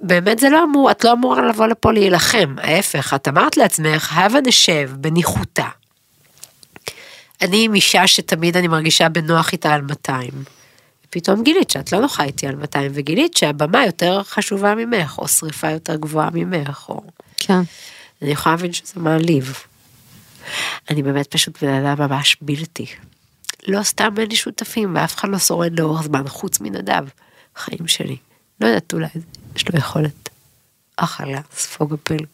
באמת 0.00 0.38
זה 0.38 0.48
לא 0.48 0.64
אמור, 0.64 0.90
את 0.90 1.04
לא 1.04 1.12
אמורה 1.12 1.48
לבוא 1.48 1.66
לפה 1.66 1.92
להילחם, 1.92 2.54
ההפך, 2.58 3.14
את 3.14 3.28
אמרת 3.28 3.56
לעצמך, 3.56 4.12
הבה 4.16 4.40
נשב 4.40 4.90
בניחותה. 4.94 5.68
אני 7.42 7.64
עם 7.64 7.74
אישה 7.74 8.06
שתמיד 8.06 8.56
אני 8.56 8.68
מרגישה 8.68 9.08
בנוח 9.08 9.52
איתה 9.52 9.74
על 9.74 9.80
200. 9.80 10.30
ופתאום 11.08 11.42
גילית 11.42 11.70
שאת 11.70 11.92
לא 11.92 12.00
נוחה 12.00 12.24
איתי 12.24 12.46
על 12.46 12.56
200, 12.56 12.90
וגילית 12.94 13.36
שהבמה 13.36 13.86
יותר 13.86 14.22
חשובה 14.22 14.74
ממך, 14.74 15.18
או 15.18 15.28
שריפה 15.28 15.70
יותר 15.70 15.96
גבוהה 15.96 16.30
ממך, 16.32 16.86
או... 16.88 17.02
כן. 17.36 17.60
אני 18.22 18.30
יכולה 18.30 18.54
להבין 18.54 18.72
שזה 18.72 18.92
מעליב. 18.96 19.56
אני 20.90 21.02
באמת 21.02 21.26
פשוט 21.26 21.62
בן 21.62 21.68
אדם 21.84 22.10
ממש 22.10 22.36
בלתי. 22.40 22.86
לא 23.68 23.82
סתם 23.82 24.14
אין 24.18 24.28
לי 24.28 24.36
שותפים, 24.36 24.96
ואף 24.96 25.16
אחד 25.16 25.28
לא 25.28 25.38
שורד 25.38 25.80
לאורך 25.80 26.02
זמן, 26.02 26.28
חוץ 26.28 26.60
מנדב, 26.60 27.04
חיים 27.56 27.88
שלי. 27.88 28.16
לא 28.60 28.66
יודעת, 28.66 28.92
אולי 28.92 29.06
יש 29.56 29.68
לו 29.68 29.78
יכולת. 29.78 30.28
אכלה, 30.96 31.40
ספוג 31.52 31.94
הפיל. 31.94 32.26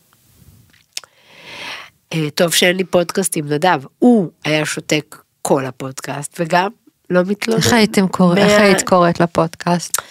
אה, 2.14 2.30
טוב 2.30 2.54
שאין 2.54 2.76
לי 2.76 2.84
פודקאסט 2.84 3.36
עם 3.36 3.48
נדב, 3.52 3.80
הוא 3.98 4.30
היה 4.44 4.66
שותק 4.66 5.16
כל 5.42 5.66
הפודקאסט, 5.66 6.36
וגם 6.40 6.70
לא 7.10 7.20
מתלונן. 7.26 7.60
איך 7.62 7.72
הייתם 7.72 8.08
קוראים, 8.08 8.38
איך 8.44 8.58
מה- 8.60 8.64
היית 8.66 8.82
קוראת 8.82 9.20
לפודקאסט? 9.20 10.02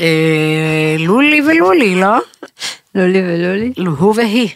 אה, 0.00 0.96
לולי 0.98 1.40
ולולי, 1.42 1.94
לא? 1.94 2.16
לולי 2.94 3.22
ולולי? 3.22 3.72
הוא 3.98 4.14
והיא. 4.16 4.48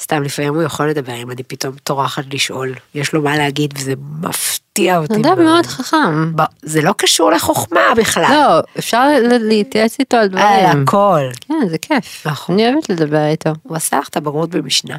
סתם 0.00 0.22
לפעמים 0.22 0.54
הוא 0.54 0.62
יכול 0.62 0.90
לדבר 0.90 1.14
אם 1.22 1.30
אני 1.30 1.42
פתאום 1.42 1.74
טורחת 1.84 2.24
לשאול, 2.34 2.74
יש 2.94 3.12
לו 3.12 3.22
מה 3.22 3.36
להגיד 3.36 3.74
וזה 3.78 3.92
מפתיע 4.72 4.98
אותי. 4.98 5.16
נדב 5.16 5.40
מאוד 5.40 5.66
חכם. 5.66 6.32
זה 6.62 6.82
לא 6.82 6.92
קשור 6.98 7.30
לחוכמה 7.30 7.80
בכלל. 7.96 8.26
לא, 8.30 8.60
אפשר 8.78 9.08
להתייעץ 9.40 10.00
איתו 10.00 10.16
על 10.16 10.22
על 10.22 10.28
דברים. 10.28 10.82
הכל. 10.82 11.20
כן, 11.40 11.68
זה 11.68 11.78
כיף. 11.78 12.26
נכון. 12.26 12.54
אני 12.54 12.72
אוהבת 12.72 12.88
לדבר 12.88 13.26
איתו. 13.26 13.50
הוא 13.62 13.76
עשה 13.76 13.98
לך 13.98 14.08
את 14.08 14.16
הבגרות 14.16 14.50
במשנה. 14.50 14.96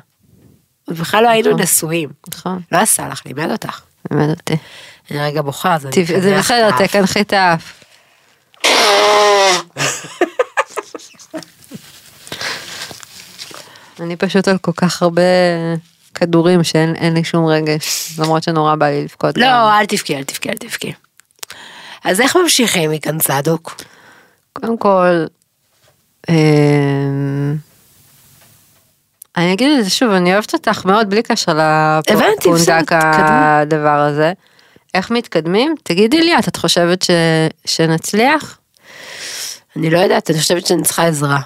ובכלל 0.88 1.24
לא 1.24 1.30
היינו 1.30 1.50
נכון. 1.50 1.62
נשואים. 1.62 2.10
נכון, 2.28 2.62
לא 2.72 2.78
עשה 2.78 3.08
לך, 3.08 3.22
לימד 3.26 3.52
אותך. 3.52 3.82
לימד 4.12 4.30
אותי. 4.30 4.58
אני 5.12 5.20
רגע 5.20 5.42
בוכה, 5.42 5.76
אז 5.76 5.86
אני... 5.86 6.06
זה 6.06 6.38
בסדר. 6.40 6.70
תקנחי 6.78 7.22
את 7.22 7.34
האף. 7.34 7.84
אני 14.00 14.16
פשוט 14.16 14.48
על 14.48 14.58
כל 14.58 14.72
כך 14.76 15.02
הרבה 15.02 15.22
כדורים 16.26 16.64
שאין 16.64 16.96
אין 16.96 17.14
לי 17.14 17.24
שום 17.24 17.46
רגש, 17.46 18.20
למרות 18.20 18.44
שנורא 18.44 18.76
בא 18.76 18.86
לי 18.86 19.04
לבכות. 19.04 19.36
גם. 19.38 19.42
לא, 19.42 19.80
אל 19.80 19.86
תבכי, 19.86 20.16
אל 20.16 20.24
תבכי, 20.24 20.50
אל 20.50 20.58
תבכי. 20.58 20.94
אז 22.04 22.22
איך 22.22 22.36
ממשיכים 22.36 22.92
מכאן 22.92 23.20
צדוק? 23.20 23.76
קודם 24.54 24.78
כל, 24.78 25.26
אמ, 26.30 27.56
אני 29.38 29.54
אגיד 29.54 29.80
את 29.80 29.84
זה 29.84 29.90
שוב, 29.90 30.12
אני 30.12 30.34
אוהבת 30.34 30.54
אותך 30.54 30.86
מאוד 30.86 31.10
בלי 31.10 31.24
קשר 31.24 31.52
לפונדק. 31.52 32.92
הדבר 32.92 34.00
הזה. 34.00 34.34
איך 34.94 35.12
מתקדמים? 35.12 35.76
תגידי 35.84 36.22
לי, 36.22 36.40
את, 36.40 36.48
את 36.48 36.56
חושבת 36.56 37.02
ש, 37.02 37.10
שנצליח? 37.66 38.58
אני 39.76 39.90
לא 39.90 40.00
יודעת, 40.00 40.30
אני 40.30 40.40
חושבת 40.40 40.66
שאני 40.66 40.84
צריכה 40.84 41.08
עזרה. 41.08 41.40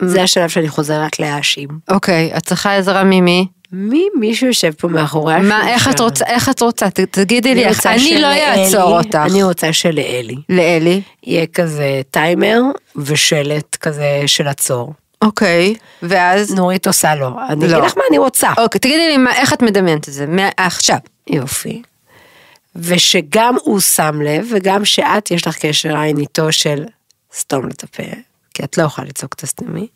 זה 0.00 0.22
השלב 0.22 0.48
שאני 0.48 0.68
חוזרת 0.68 1.18
להאשים. 1.20 1.68
אוקיי, 1.90 2.30
את 2.36 2.42
צריכה 2.46 2.76
עזרה 2.76 3.04
ממי? 3.04 3.46
מי 3.72 4.04
מישהו 4.18 4.46
יושב 4.46 4.72
פה 4.78 4.88
מאחורי 4.88 5.34
השולחן? 5.34 5.48
מה, 5.48 5.68
איך 5.70 5.88
את 5.88 6.00
רוצה, 6.00 6.24
איך 6.26 6.48
את 6.48 6.60
רוצה? 6.60 6.86
תגידי 6.90 7.54
לי, 7.54 7.64
איך- 7.64 7.86
אני 7.86 8.18
לא 8.18 8.26
אעצור 8.26 8.98
אותך. 8.98 9.18
אני 9.30 9.42
רוצה 9.42 9.72
שלאלי 9.72 10.36
לאלי. 10.48 11.02
יהיה 11.26 11.46
כזה 11.46 12.00
טיימר 12.10 12.60
ושלט 12.96 13.76
כזה 13.76 14.22
של 14.26 14.48
עצור. 14.48 14.92
אוקיי, 15.24 15.74
ואז? 16.02 16.54
נורית 16.54 16.86
עושה 16.86 17.14
לו. 17.14 17.30
אני 17.48 17.68
לא. 17.68 17.76
אגיד 17.76 17.84
לך 17.84 17.96
מה 17.96 18.02
אני 18.10 18.18
רוצה. 18.18 18.48
אוקיי, 18.58 18.80
תגידי 18.80 19.16
לי, 19.18 19.24
איך 19.36 19.52
את 19.52 19.62
מדמיינת 19.62 20.08
את 20.08 20.12
זה? 20.12 20.26
עכשיו. 20.56 20.96
יופי. 21.26 21.82
ושגם 22.76 23.54
הוא 23.62 23.80
שם 23.80 24.20
לב, 24.24 24.46
וגם 24.50 24.84
שאת 24.84 25.30
יש 25.30 25.46
לך 25.46 25.56
קשר 25.58 25.96
עין 25.96 26.18
איתו 26.18 26.52
של 26.52 26.84
סתום 27.34 27.68
את 27.68 27.82
הפה, 27.84 28.02
כי 28.60 28.64
את 28.64 28.78
לא 28.78 28.82
יכולה 28.82 29.06
לצעוק 29.08 29.34
את 29.34 29.42
הסתמי, 29.42 29.86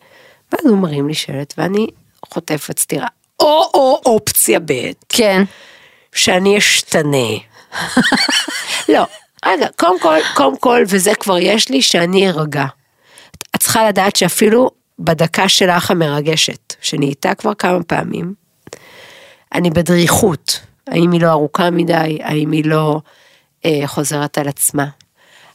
ואז 0.53 0.67
הוא 0.67 0.79
מרים 0.79 1.09
לי 1.09 1.15
שלט 1.15 1.55
ואני 1.59 1.87
חוטפת 2.25 2.79
סטירה. 2.79 3.07
או 3.41 3.71
או 3.75 4.01
אופציה 4.07 4.61
ב', 4.61 4.91
כן. 5.09 5.43
שאני 6.15 6.59
אשתנה. 6.59 7.29
לא, 8.89 9.07
רגע, 9.47 9.67
קודם 9.77 10.01
כל, 10.01 10.17
קודם 10.35 10.59
כל, 10.59 10.83
וזה 10.89 11.15
כבר 11.15 11.39
יש 11.39 11.69
לי, 11.69 11.83
שאני 11.83 12.29
ארגע. 12.29 12.65
את 13.57 13.61
צריכה 13.61 13.89
לדעת 13.89 14.17
שאפילו 14.17 14.71
בדקה 14.99 15.49
שלך 15.49 15.91
המרגשת, 15.91 16.75
שנהייתה 16.81 17.35
כבר 17.35 17.55
כמה 17.55 17.83
פעמים, 17.83 18.35
אני 19.55 19.71
בדריכות. 19.71 20.61
האם 20.87 21.13
היא 21.13 21.21
לא 21.21 21.31
ארוכה 21.31 21.71
מדי? 21.71 22.19
האם 22.23 22.51
היא 22.51 22.65
לא 22.65 23.01
אה, 23.65 23.83
חוזרת 23.87 24.39
על 24.39 24.49
עצמה? 24.49 24.87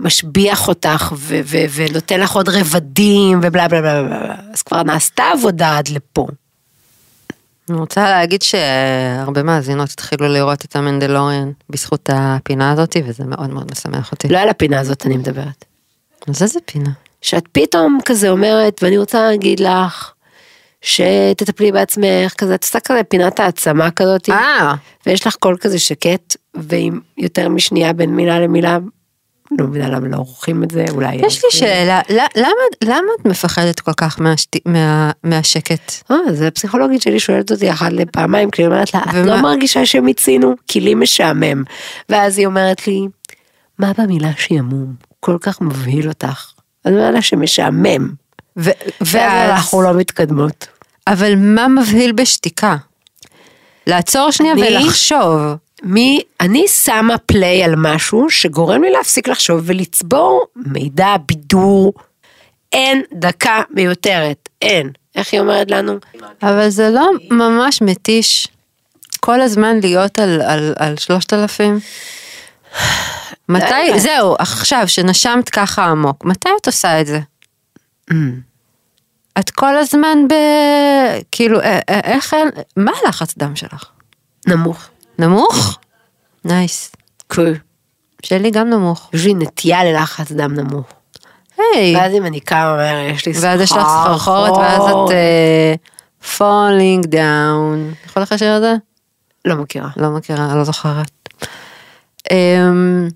משביח 0.00 0.68
אותך 0.68 1.12
ו- 1.16 1.40
ו- 1.44 1.64
ונותן 1.74 2.20
לך 2.20 2.32
עוד 2.32 2.48
רבדים 2.48 3.40
ובלה 3.42 3.68
בלה 3.68 3.80
בלה 3.80 4.02
בלה. 4.02 4.20
בלה. 4.20 4.34
אז 4.52 4.62
כבר 4.62 4.82
נעשתה 4.82 5.24
עבודה 5.34 5.78
עד 5.78 5.88
לפה. 5.88 6.26
אני 7.70 7.78
רוצה 7.78 8.10
להגיד 8.10 8.42
שהרבה 8.42 9.42
מאזינות 9.42 9.90
התחילו 9.90 10.28
לראות 10.28 10.64
את 10.64 10.76
המנדלוריאן 10.76 11.50
בזכות 11.70 12.10
הפינה 12.12 12.70
הזאת, 12.70 12.96
וזה 13.06 13.24
מאוד 13.24 13.50
מאוד 13.50 13.70
משמח 13.72 14.12
אותי. 14.12 14.28
לא 14.28 14.38
על 14.38 14.48
הפינה 14.48 14.80
הזאת 14.80 15.06
אני 15.06 15.16
מדברת. 15.16 15.64
אז 16.28 16.42
איזה 16.42 16.60
פינה? 16.64 16.90
שאת 17.22 17.44
פתאום 17.52 17.98
כזה 18.04 18.30
אומרת, 18.30 18.80
ואני 18.82 18.98
רוצה 18.98 19.22
להגיד 19.22 19.60
לך, 19.60 20.12
שתטפלי 20.82 21.72
בעצמך, 21.72 22.34
כזה, 22.38 22.54
את 22.54 22.62
עושה 22.62 22.80
כזה 22.80 23.02
פינת 23.02 23.40
העצמה 23.40 23.90
כזאת, 23.90 24.28
אה, 24.28 24.74
ויש 25.06 25.26
לך 25.26 25.34
קול 25.34 25.56
כזה 25.60 25.78
שקט, 25.78 26.36
ועם 26.54 27.00
יותר 27.18 27.48
משנייה 27.48 27.92
בין 27.92 28.10
מילה 28.10 28.40
למילה, 28.40 28.78
לא 29.58 29.66
מבינה 29.66 29.88
למה 29.88 30.08
לא 30.08 30.16
עורכים 30.16 30.64
את 30.64 30.70
זה, 30.70 30.84
אולי... 30.90 31.14
יש 31.14 31.44
לי 31.44 31.50
שאלה, 31.50 32.00
למה, 32.84 33.08
את 33.20 33.26
מפחדת 33.26 33.80
כל 33.80 33.92
כך. 33.92 34.20
מהשקט? 35.24 35.92
אה, 36.10 36.16
זה 36.32 36.48
הפסיכולוגית 36.48 37.02
שלי 37.02 37.20
שואלת 37.20 37.50
אותי 37.50 37.70
אחת 37.70 37.92
לפעמיים, 37.92 38.50
כי 38.50 38.62
היא 38.62 38.66
אומרת 38.66 38.94
לה, 38.94 39.00
את? 39.00 39.14
לא 39.14 39.42
מרגישה 39.42 39.86
שמיצינו? 39.86 40.54
כי 40.68 40.80
לי 40.80 40.94
משעמם. 40.94 41.64
ואז 42.08 42.38
היא 42.38 42.46
אומרת 42.46 42.86
לי, 42.86 43.06
מה 43.78 43.92
במילה 43.98 44.30
שעמום? 44.36 44.94
כל 45.20 45.36
כך 45.40 45.60
מבהיל 45.60 46.08
אותך. 46.08 46.52
אני 46.86 46.94
אומרת 46.94 47.14
לה 47.14 47.22
שמשעמם. 47.22 48.10
ואז 48.56 49.50
אנחנו 49.50 49.82
לא 49.82 49.94
מתקדמות. 49.94 50.66
אבל 51.06 51.34
מה 51.36 51.68
מבהיל 51.68 52.12
בשתיקה? 52.12 52.76
לעצור 53.86 54.30
שנייה 54.30 54.54
ולחשוב. 54.54 55.40
מי, 55.82 56.20
אני 56.40 56.68
שמה 56.68 57.18
פליי 57.18 57.64
על 57.64 57.74
משהו 57.76 58.30
שגורם 58.30 58.82
לי 58.82 58.90
להפסיק 58.90 59.28
לחשוב 59.28 59.60
ולצבור 59.64 60.44
מידע, 60.56 61.16
בידור. 61.26 61.92
אין 62.72 63.02
דקה 63.12 63.62
מיותרת, 63.70 64.48
אין. 64.62 64.90
איך 65.16 65.32
היא 65.32 65.40
אומרת 65.40 65.70
לנו? 65.70 65.98
אבל 66.42 66.68
זה 66.68 66.90
לא 66.90 67.10
ממש 67.30 67.82
מתיש 67.82 68.48
כל 69.20 69.40
הזמן 69.40 69.80
להיות 69.82 70.18
על, 70.18 70.42
על, 70.42 70.74
על 70.78 70.96
שלושת 70.96 71.32
אלפים? 71.32 71.80
מתי, 73.48 73.98
זהו, 73.98 74.36
עכשיו 74.38 74.82
שנשמת 74.88 75.48
ככה 75.48 75.84
עמוק, 75.84 76.24
מתי 76.24 76.48
את 76.60 76.66
עושה 76.66 77.00
את 77.00 77.06
זה? 77.06 77.20
את 79.38 79.50
כל 79.50 79.76
הזמן 79.78 80.18
ב... 80.28 80.34
כאילו, 81.32 81.60
איך, 81.88 82.34
אין- 82.34 82.50
מה 82.76 82.92
הלחץ 83.04 83.34
דם 83.38 83.56
שלך? 83.56 83.84
נמוך. 84.46 84.88
נמוך? 85.20 85.78
נייס. 86.44 86.92
כן. 87.28 87.52
שלי 88.22 88.50
גם 88.50 88.70
נמוך. 88.70 89.10
יש 89.12 89.24
לי 89.24 89.34
נטייה 89.34 89.84
ללחץ 89.84 90.32
דם 90.32 90.54
נמוך. 90.54 90.86
היי. 91.58 91.96
ואז 91.96 92.12
אם 92.14 92.26
אני 92.26 92.40
קמה 92.40 92.76
מהר, 92.76 92.98
יש 92.98 93.26
לי 93.26 93.32
ואז 93.40 93.60
יש 93.60 93.72
לך 93.72 93.78
סחרחורת 93.78 94.52
ואז 94.52 94.82
את 94.82 95.10
אה, 95.10 95.74
falling 96.36 97.06
down. 97.06 98.06
יכול 98.06 98.22
לך 98.22 98.32
לשיר 98.32 98.56
את 98.56 98.62
זה? 98.62 98.74
לא 99.44 99.54
מכירה. 99.56 99.88
לא 99.96 100.10
מכירה, 100.10 100.54
לא 100.54 100.64
זוכרת. 100.64 101.10
אמ, 102.30 103.08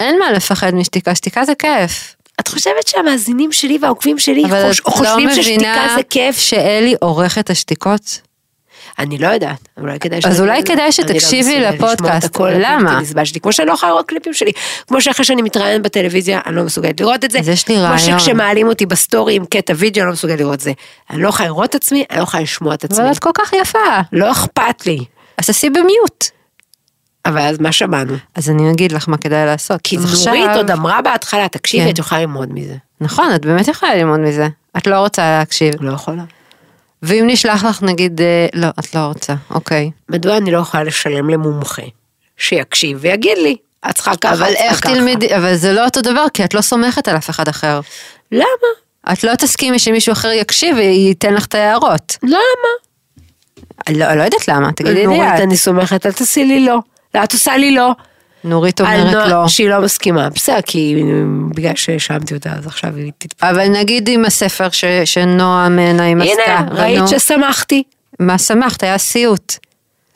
אין 0.00 0.18
מה 0.18 0.32
לפחד 0.32 0.74
משתיקה, 0.74 1.14
שתיקה 1.14 1.44
זה 1.44 1.54
כיף. 1.54 2.16
את 2.40 2.48
חושבת 2.48 2.86
שהמאזינים 2.86 3.52
שלי 3.52 3.78
והעוקבים 3.82 4.18
שלי 4.18 4.44
אבל 4.44 4.70
את 4.70 4.78
לא 4.86 4.90
חושבים 4.92 5.30
ששתיקה 5.30 5.56
מבינה 5.56 5.94
זה 5.96 6.02
כיף? 6.02 6.38
שאלי 6.38 6.94
עורך 7.00 7.38
את 7.38 7.50
השתיקות? 7.50 8.20
אני 8.98 9.18
לא 9.18 9.26
יודעת, 9.28 9.68
אולי 9.80 9.98
כדאי 9.98 10.18
אז 10.18 10.22
שאני- 10.36 10.40
אולי 10.40 10.64
כדאי 10.64 10.92
שתקשיבי 10.92 11.60
לא 11.60 11.68
את 11.68 11.74
לפודקאסט. 11.74 12.36
למה? 12.40 13.00
שלי, 13.24 13.40
כמו 13.40 13.52
שאני 13.52 13.68
לא 13.68 13.72
יכולה 13.72 13.92
לראות 13.92 14.06
קליפים 14.08 14.34
שלי, 14.34 14.52
כמו 14.88 15.00
שאחרי 15.00 15.24
שאני 15.24 15.42
מתראיינת 15.42 15.82
בטלוויזיה, 15.82 16.40
אני 16.46 16.56
לא 16.56 16.62
מסוגלת 16.64 17.00
לראות 17.00 17.24
את 17.24 17.30
זה, 17.30 17.38
אז 17.38 17.48
יש 17.48 17.68
לי 17.68 17.74
כמו 17.74 17.84
רעיון. 17.84 17.98
שכשמעלים 18.18 18.68
אותי 18.68 18.86
בסטורי 18.86 19.34
עם 19.34 19.44
קטע 19.44 19.72
וידאו, 19.76 20.02
אני 20.02 20.06
לא 20.08 20.12
מסוגלת 20.12 20.40
לראות 20.40 20.54
את 20.54 20.60
זה. 20.60 20.72
אני 21.10 21.22
לא 21.22 21.28
יכולה 21.28 21.48
לראות 21.48 21.70
את 21.70 21.74
עצמי, 21.74 22.04
אני 22.10 22.18
לא 22.18 22.22
יכולה 22.22 22.42
לשמוע 22.42 22.74
את 22.74 22.84
עצמי. 22.84 23.04
אבל 23.04 23.12
את 23.12 23.18
כל 23.18 23.30
כך 23.34 23.52
יפה. 23.52 23.78
לא 24.12 24.32
אכפת 24.32 24.86
לי. 24.86 25.04
אז 25.38 25.46
תעשי 25.46 25.70
ב 25.70 25.79
mute. 25.79 26.24
אבל 27.26 27.40
אז 27.40 27.60
מה 27.60 27.72
שמענו? 27.72 28.14
אז 28.34 28.50
אני 28.50 28.70
אגיד 28.70 28.92
לך 28.92 29.08
מה 29.08 29.16
כדאי 29.16 29.46
לעשות. 29.46 29.80
כי 29.82 29.96
אז 29.98 30.26
נורית 30.26 30.50
עוד 30.56 30.70
אמרה 30.70 31.02
בהתחלה, 31.02 31.48
תקשיבי, 31.48 31.84
כן. 31.84 31.90
את 31.90 31.98
יכולה 31.98 32.20
ללמוד 32.20 32.48
מזה. 32.52 32.74
נכון, 33.00 33.34
את 33.34 33.46
באמת 33.46 33.68
יכולה 33.68 33.94
ללמוד 33.94 34.20
מזה. 34.20 34.48
את 34.76 34.86
לא 34.86 34.96
רוצה 34.98 35.22
להקשיב. 35.38 35.74
לא 35.80 35.92
יכולה. 35.92 36.22
ואם 37.02 37.24
נשלח 37.26 37.64
לך 37.64 37.82
נגיד, 37.82 38.20
אה, 38.20 38.46
לא, 38.54 38.68
את 38.78 38.94
לא 38.94 39.00
רוצה, 39.00 39.34
אוקיי. 39.50 39.90
מדוע 40.08 40.36
אני 40.36 40.50
לא 40.50 40.58
יכולה 40.58 40.84
לשלם 40.84 41.30
למומחה 41.30 41.82
שיקשיב 42.36 42.98
ויגיד 43.00 43.38
לי, 43.38 43.56
את 43.90 43.94
צריכה 43.94 44.16
ככה, 44.16 44.32
אבל 44.32 44.42
את 44.42 44.48
צריכה 44.48 44.64
איך 44.64 44.80
ככה." 44.80 44.94
תלמדי, 44.94 45.36
אבל 45.36 45.54
זה 45.54 45.72
לא 45.72 45.84
אותו 45.84 46.00
דבר, 46.00 46.24
כי 46.34 46.44
את 46.44 46.54
לא 46.54 46.60
סומכת 46.60 47.08
על 47.08 47.16
אף 47.16 47.30
אחד 47.30 47.48
אחר. 47.48 47.80
למה? 48.32 48.70
את 49.12 49.24
לא 49.24 49.34
תסכימי 49.34 49.78
שמישהו 49.78 50.12
אחר 50.12 50.28
יקשיב 50.28 50.76
וייתן 50.76 51.34
לך 51.34 51.46
את 51.46 51.54
ההערות. 51.54 52.16
למה? 52.22 52.70
לא, 53.88 54.14
לא 54.14 54.22
יודעת 54.22 54.48
למה, 54.48 54.72
תגידי 54.72 54.94
לי 54.94 55.06
נורית, 55.06 55.22
את. 55.36 55.40
אני 55.40 55.56
סומכת, 55.56 56.06
אל 56.06 56.12
תעשי 56.12 56.44
לי. 56.44 56.64
לא, 56.64 56.78
את 57.24 57.32
עושה 57.32 57.56
לי 57.56 57.74
לא. 57.74 57.92
נורית 58.44 58.80
אומרת 58.80 59.14
נועה- 59.14 59.28
לא. 59.28 59.48
שהיא 59.48 59.68
לא 59.70 59.80
מסכימה. 59.80 60.30
בסדר, 60.30 60.60
כי 60.66 61.02
בגלל 61.54 61.72
שהאשמתי 61.76 62.34
אותה, 62.34 62.52
אז 62.52 62.66
עכשיו 62.66 62.96
היא 62.96 63.12
תתפ... 63.18 63.44
אבל 63.44 63.68
נגיד 63.68 64.08
עם 64.08 64.24
הספר 64.24 64.70
ש- 64.70 64.84
שנועה 65.04 65.68
מעיניים 65.68 66.20
עשתה. 66.20 66.42
הנה, 66.58 66.68
ראית 66.82 66.98
ונו, 66.98 67.08
ששמחתי. 67.08 67.82
מה 68.20 68.38
שמחת? 68.38 68.82
היה 68.82 68.98
סיוט. 68.98 69.54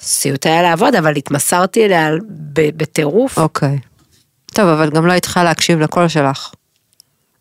סיוט 0.00 0.46
היה 0.46 0.62
לעבוד, 0.62 0.94
אבל 0.94 1.16
התמסרתי 1.16 1.84
אליה 1.84 2.10
בטירוף. 2.76 3.38
אוקיי. 3.38 3.78
טוב, 4.46 4.68
אבל 4.68 4.90
גם 4.90 5.06
לא 5.06 5.12
היית 5.12 5.22
צריכה 5.24 5.44
להקשיב 5.44 5.80
לקול 5.80 6.08
שלך. 6.08 6.50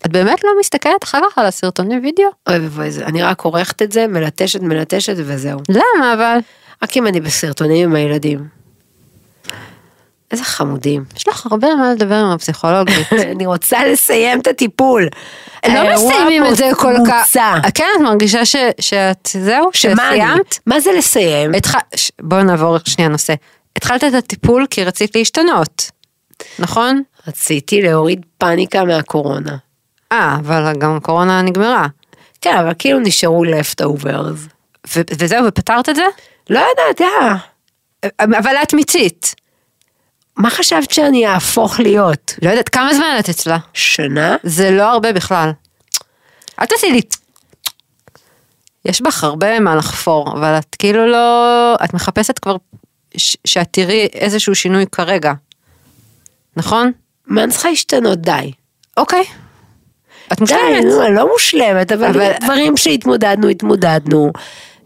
את 0.06 0.12
באמת 0.12 0.44
לא 0.44 0.50
מסתכלת 0.60 1.04
אחר 1.04 1.20
כך 1.32 1.38
על 1.38 1.46
הסרטוני 1.46 1.96
וידאו? 2.00 2.26
אוי 2.50 2.60
ואבוי, 2.60 2.90
אני 3.06 3.22
רק 3.24 3.42
עורכת 3.42 3.82
את 3.82 3.92
זה, 3.92 4.08
מלטשת, 4.08 4.62
מלטשת 4.62 5.14
וזהו. 5.18 5.60
למה 5.70 6.14
אבל? 6.14 6.38
רק 6.84 6.98
אם 6.98 7.08
אני 7.08 7.22
בסרטונים 7.22 7.90
עם 7.90 7.96
הילדים. 7.96 8.48
איזה 10.34 10.44
חמודים. 10.44 11.04
יש 11.18 11.28
לך 11.28 11.46
הרבה 11.52 11.76
מה 11.76 11.92
לדבר 11.94 12.16
עם 12.16 12.30
הפסיכולוגית. 12.32 13.14
אני 13.32 13.46
רוצה 13.46 13.86
לסיים 13.86 14.40
את 14.40 14.48
הטיפול. 14.48 15.08
לא 15.70 15.94
מסיימים 15.94 16.46
את 16.46 16.56
זה 16.56 16.70
כל 16.76 16.94
כך. 17.08 17.26
כן, 17.74 17.84
את 17.96 18.02
מרגישה 18.02 18.46
ש- 18.46 18.56
שאת, 18.80 19.30
זהו? 19.34 19.70
שסיימת? 19.74 20.60
מה 20.66 20.80
זה 20.80 20.92
לסיים? 20.92 21.52
בואו 22.22 22.44
נעבור 22.44 22.78
שנייה 22.86 23.10
נושא. 23.10 23.34
התחלת 23.76 24.04
את 24.04 24.14
הטיפול 24.14 24.66
כי 24.70 24.84
רצית 24.84 25.16
להשתנות, 25.16 25.92
נכון? 26.60 27.02
רציתי 27.28 27.82
להוריד 27.82 28.26
פאניקה 28.38 28.84
מהקורונה. 28.84 29.56
אה, 30.12 30.36
אבל 30.40 30.74
גם 30.78 31.00
קורונה 31.00 31.42
נגמרה. 31.42 31.88
כן, 32.42 32.58
אבל 32.58 32.72
כאילו 32.80 33.00
נשארו 33.00 33.44
leftovers. 33.44 34.40
ו- 34.96 35.02
וזהו, 35.20 35.46
ופתרת 35.48 35.90
את 35.90 35.96
זה? 35.96 36.06
לא 36.50 36.60
יודעת, 36.60 37.00
יא. 37.00 37.34
אבל 38.40 38.56
את 38.64 38.74
מיצית. 38.74 39.36
מה 40.38 40.50
חשבת 40.50 40.92
שאני 40.92 41.28
אהפוך 41.28 41.80
להיות? 41.80 42.34
לא 42.42 42.50
יודעת, 42.50 42.70
כמה 42.70 42.94
זמן 42.94 43.16
את 43.20 43.30
אצלה? 43.30 43.58
שנה? 43.74 44.36
זה 44.44 44.72
לא 44.72 44.84
הרבה 44.84 45.14
בכלל. 45.14 45.52
אל 46.60 46.66
תעשי 46.66 46.92
לי... 46.92 47.02
יש 48.86 49.02
בך 49.02 49.24
הרבה 49.24 49.60
מה 49.60 49.76
לחפור, 49.76 50.32
אבל 50.34 50.58
את 50.58 50.76
כאילו 50.80 51.08
לא... 51.08 51.76
את 51.84 51.94
מחפשת 51.94 52.40
כבר 52.40 52.56
ש- 53.18 53.38
שאת 53.46 53.68
תראי 53.72 54.08
איזשהו 54.14 54.56
שינוי 54.56 54.86
כרגע. 54.92 55.34
נכון? 56.58 56.92
מה 57.28 57.44
אני 57.44 57.52
צריכה 57.52 57.70
להשתנות? 57.70 58.20
די. 58.22 58.52
אוקיי. 58.98 59.24
את 60.34 60.38
די, 60.38 60.42
מושלמת. 60.42 60.84
נו, 60.86 61.06
אני 61.06 61.16
לא 61.16 61.32
מושלמת, 61.32 61.92
אבל, 61.92 62.06
אבל- 62.06 62.32
דברים 62.42 62.78
שהתמודדנו, 62.78 63.48
התמודדנו. 63.50 64.32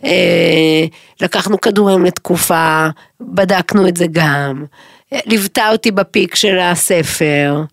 אה, 0.03 0.85
לקחנו 1.21 1.61
כדורים 1.61 2.05
לתקופה, 2.05 2.87
בדקנו 3.21 3.87
את 3.87 3.97
זה 3.97 4.05
גם. 4.11 4.65
ליוותה 5.11 5.69
אותי 5.69 5.91
בפיק 5.91 6.35
של 6.35 6.59
הספר. 6.59 7.63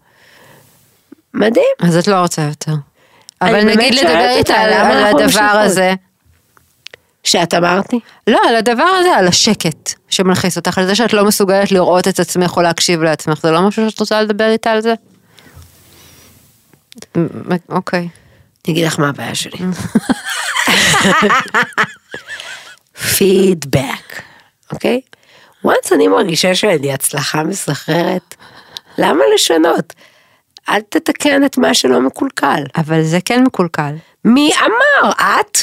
מדהים. 1.34 1.64
אז 1.80 1.96
את 1.96 2.08
לא 2.08 2.20
רוצה 2.20 2.42
יותר. 2.42 2.72
אבל 3.42 3.64
נגיד 3.64 3.94
לדבר 3.94 4.28
איתה 4.36 4.54
על, 4.54 4.72
הדבר? 4.72 5.40
הזה. 5.42 5.94
שאת 7.24 7.54
אמרתי? 7.54 8.00
לא, 8.26 8.38
על 8.48 8.56
הדבר 8.56 8.82
הזה, 8.82 9.08
על 9.16 9.28
השקט 9.28 9.92
שמלחיס 10.08 10.56
אותך, 10.56 10.78
על 10.78 10.86
זה 10.86 10.94
שאת 10.94 11.12
לא 11.12 11.24
מסוגלת 11.24 11.72
לראות 11.72 12.08
את 12.08 12.20
עצמך 12.20 12.56
או 12.56 12.62
להקשיב 12.62 13.02
לעצמך, 13.02 13.40
זה 13.42 13.50
לא 13.50 13.62
משהו 13.68 13.90
שאת 13.90 14.00
רוצה 14.00 14.22
לדבר 14.22 14.50
איתה 14.50 14.70
על 14.70 14.80
זה? 14.80 14.94
אוקיי. 17.68 18.08
אני 18.68 18.74
אגיד 18.74 18.86
לך 18.86 18.98
מה 18.98 19.08
הבעיה 19.08 19.34
שלי. 19.34 19.58
פידבק, 23.16 24.22
אוקיי? 24.72 25.00
Once 25.66 25.94
אני 25.94 26.08
מרגישה 26.08 26.54
שאני 26.54 26.92
הצלחה 26.92 27.42
מסחררת, 27.42 28.34
למה 28.98 29.24
לשנות? 29.34 29.92
אל 30.68 30.80
תתקן 30.80 31.44
את 31.44 31.58
מה 31.58 31.74
שלא 31.74 32.00
מקולקל. 32.00 32.62
אבל 32.76 33.02
זה 33.02 33.18
כן 33.24 33.44
מקולקל. 33.44 33.94
מי 34.24 34.52
אמר? 34.60 35.12
את? 35.12 35.58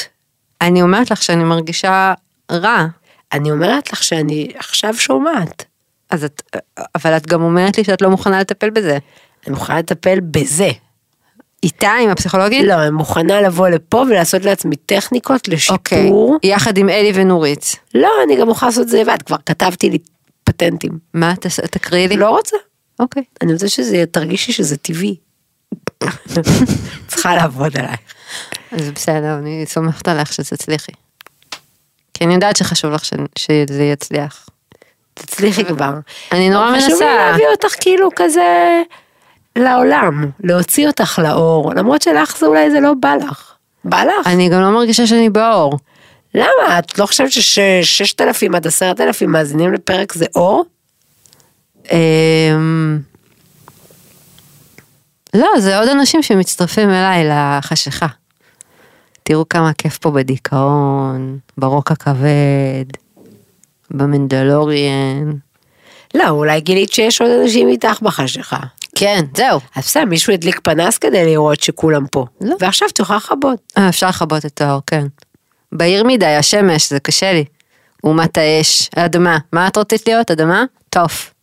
אני 0.60 0.82
אומרת 0.82 1.10
לך 1.10 1.22
שאני 1.22 1.44
מרגישה 1.44 2.14
רע, 2.52 2.86
אני 3.32 3.50
אומרת 3.50 3.92
לך 3.92 4.02
שאני 4.02 4.48
עכשיו 4.56 4.94
שומעת. 4.94 5.64
אז 6.10 6.24
את, 6.24 6.42
אבל 6.94 7.16
את 7.16 7.26
גם 7.26 7.42
אומרת 7.42 7.78
לי 7.78 7.84
שאת 7.84 8.02
לא 8.02 8.10
מוכנה 8.10 8.40
לטפל 8.40 8.70
בזה. 8.70 8.98
אני 9.46 9.54
מוכנה 9.54 9.78
לטפל 9.78 10.20
בזה. 10.20 10.70
איתה, 11.62 11.92
עם 12.02 12.10
הפסיכולוגית? 12.10 12.64
לא, 12.66 12.82
אני 12.82 12.90
מוכנה 12.90 13.40
לבוא 13.40 13.68
לפה 13.68 13.96
ולעשות 14.08 14.44
לעצמי 14.44 14.76
טכניקות 14.76 15.40
אוקיי. 15.46 15.54
לשיפור. 15.54 16.36
יחד 16.42 16.78
עם 16.78 16.88
אלי 16.88 17.12
ונורית. 17.14 17.76
לא, 17.94 18.10
אני 18.24 18.36
גם 18.36 18.46
מוכנה 18.48 18.68
לעשות 18.68 18.82
את 18.82 18.88
זה 18.88 19.00
לבד, 19.02 19.22
כבר 19.26 19.36
כתבתי 19.46 19.90
לי 19.90 19.98
פטנטים. 20.44 20.98
מה, 21.14 21.34
תקריאי 21.70 22.08
לי? 22.08 22.16
לא 22.16 22.28
רוצה. 22.30 22.56
אוקיי. 23.00 23.22
אני 23.42 23.52
רוצה 23.52 23.68
שזה, 23.68 24.04
תרגישי 24.10 24.52
שזה 24.52 24.76
טבעי. 24.76 25.16
צריכה 27.08 27.34
לעבוד 27.34 27.76
עליי. 27.78 27.96
אז 28.72 28.90
בסדר, 28.90 29.38
אני 29.38 29.64
סומכת 29.66 30.08
עליך 30.08 30.32
שתצליחי. 30.32 30.92
כי 32.14 32.24
אני 32.24 32.34
יודעת 32.34 32.56
שחשוב 32.56 32.92
לך 32.92 33.04
ש- 33.04 33.10
שזה 33.38 33.82
יצליח. 33.84 34.46
תצליחי 35.14 35.64
כבר. 35.64 35.92
אני 36.32 36.50
נורא 36.50 36.70
חשוב 36.76 36.88
לי 36.88 36.92
מנסה. 36.94 37.16
להביא 37.30 37.46
אותך 37.52 37.74
כאילו 37.80 38.08
כזה 38.16 38.82
לעולם, 39.56 40.30
להוציא 40.40 40.86
אותך 40.86 41.20
לאור, 41.22 41.74
למרות 41.74 42.02
שלך 42.02 42.36
זה 42.38 42.46
אולי 42.46 42.70
זה 42.70 42.80
לא 42.80 42.94
בא 43.00 43.14
לך. 43.14 43.52
בא 43.84 44.04
לך? 44.04 44.26
אני 44.26 44.48
גם 44.48 44.60
לא 44.60 44.70
מרגישה 44.70 45.06
שאני 45.06 45.30
באור. 45.30 45.78
למה? 46.34 46.78
את 46.78 46.98
לא 46.98 47.06
חושבת 47.06 47.32
שששת 47.32 48.20
אלפים 48.20 48.54
עד 48.54 48.66
עשרת 48.66 49.00
אלפים 49.00 49.32
מאזינים 49.32 49.72
לפרק 49.72 50.12
זה 50.12 50.26
אור? 50.34 50.64
אמ, 51.92 52.98
לא, 55.34 55.48
זה 55.58 55.78
עוד 55.78 55.88
אנשים 55.88 56.22
שמצטרפים 56.22 56.90
אליי 56.90 57.24
לחשיכה. 57.28 58.06
תראו 59.22 59.48
כמה 59.48 59.72
כיף 59.72 59.98
פה 59.98 60.10
בדיכאון, 60.10 61.38
ברוק 61.58 61.90
הכבד, 61.92 62.84
במנדלוריאן. 63.90 65.32
לא, 66.14 66.28
אולי 66.28 66.60
גילית 66.60 66.92
שיש 66.92 67.20
עוד 67.20 67.30
אנשים 67.30 67.68
איתך 67.68 68.00
בחשיכה. 68.02 68.58
כן, 68.94 69.24
זהו. 69.36 69.60
אז 69.76 69.84
בסדר, 69.84 70.04
מישהו 70.04 70.32
הדליק 70.32 70.60
פנס 70.62 70.98
כדי 70.98 71.24
לראות 71.24 71.62
שכולם 71.62 72.06
פה. 72.06 72.26
לא. 72.40 72.56
ועכשיו 72.60 72.88
תוכל 72.88 73.16
לכבות. 73.16 73.72
אה, 73.78 73.88
אפשר 73.88 74.08
לכבות 74.08 74.46
את 74.46 74.60
האור, 74.60 74.80
כן. 74.86 75.06
בהיר 75.72 76.04
מדי, 76.04 76.26
השמש, 76.26 76.90
זה 76.90 77.00
קשה 77.00 77.32
לי. 77.32 77.44
אומת 78.04 78.38
האש, 78.38 78.90
האדמה. 78.96 79.38
מה 79.52 79.68
את 79.68 79.76
רצית 79.76 80.08
להיות, 80.08 80.30
אדמה? 80.30 80.64
טוף. 80.90 81.34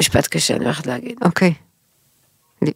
משפט 0.00 0.26
קשה, 0.26 0.56
אני 0.56 0.64
הולכת 0.64 0.86
להגיד. 0.86 1.18
אוקיי. 1.24 1.54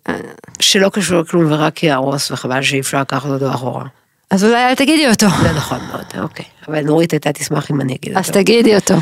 אה, 0.09 0.15
שלא 0.61 0.89
קשור 0.89 1.21
לכלום 1.21 1.53
ורק 1.53 1.83
יהרוס, 1.83 2.31
וחבל 2.31 2.63
שאי 2.63 2.81
אפשר 2.81 3.01
לקחת 3.01 3.29
אותו 3.29 3.51
אחורה. 3.51 3.85
אז 4.31 4.45
אולי 4.45 4.65
אל 4.65 4.75
תגידי 4.75 5.09
אותו. 5.09 5.27
זה 5.43 5.53
נכון 5.53 5.79
מאוד, 5.89 6.05
אוקיי. 6.23 6.45
אבל 6.69 6.81
נורית 6.81 7.13
הייתה 7.13 7.33
תשמח 7.33 7.71
אם 7.71 7.81
אני 7.81 7.95
אגיד 7.95 8.17
אז 8.19 8.29
אותו. 8.29 8.41
תגידי 8.41 8.77
אותו. 8.77 8.95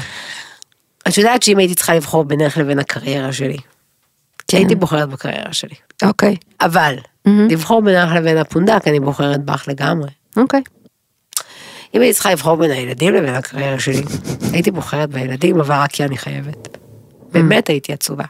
את 1.09 1.19
יודעת 1.19 1.43
שאם 1.43 1.59
הייתי 1.59 1.75
צריכה 1.75 1.95
לבחור 1.95 2.25
בינך 2.25 2.57
לבין 2.57 2.79
הקריירה 2.79 3.33
שלי, 3.33 3.57
כן. 4.53 4.59
הייתי 4.59 4.75
בוחרת 4.75 5.09
בקריירה 5.09 5.53
שלי. 5.53 5.75
אוקיי. 6.03 6.37
אבל. 6.61 6.95
לבחור 7.51 7.83
בינך 7.83 8.13
לבין 8.13 8.39
הפונדק, 8.39 8.89
אני 8.89 9.01
בוחרת 9.01 9.45
בך 9.45 9.65
לגמרי. 9.69 10.11
אוקיי. 10.37 10.63
אם 11.95 12.01
הייתי 12.01 12.15
צריכה 12.15 12.33
לבחור 12.33 12.57
בין 12.57 12.71
הילדים 12.71 13.15
לבין 13.15 13.35
הקריירה 13.35 13.81
שלי, 13.81 14.03
הייתי 14.53 14.71
בוחרת 14.71 15.11
בילדים, 15.11 15.61
אבל 15.61 15.75
רק 15.75 15.91
כי 15.93 16.05
אני 16.05 16.19
חייבת. 16.19 16.79
באמת 17.33 17.69
הייתי 17.69 17.93
עצובה. 17.93 18.25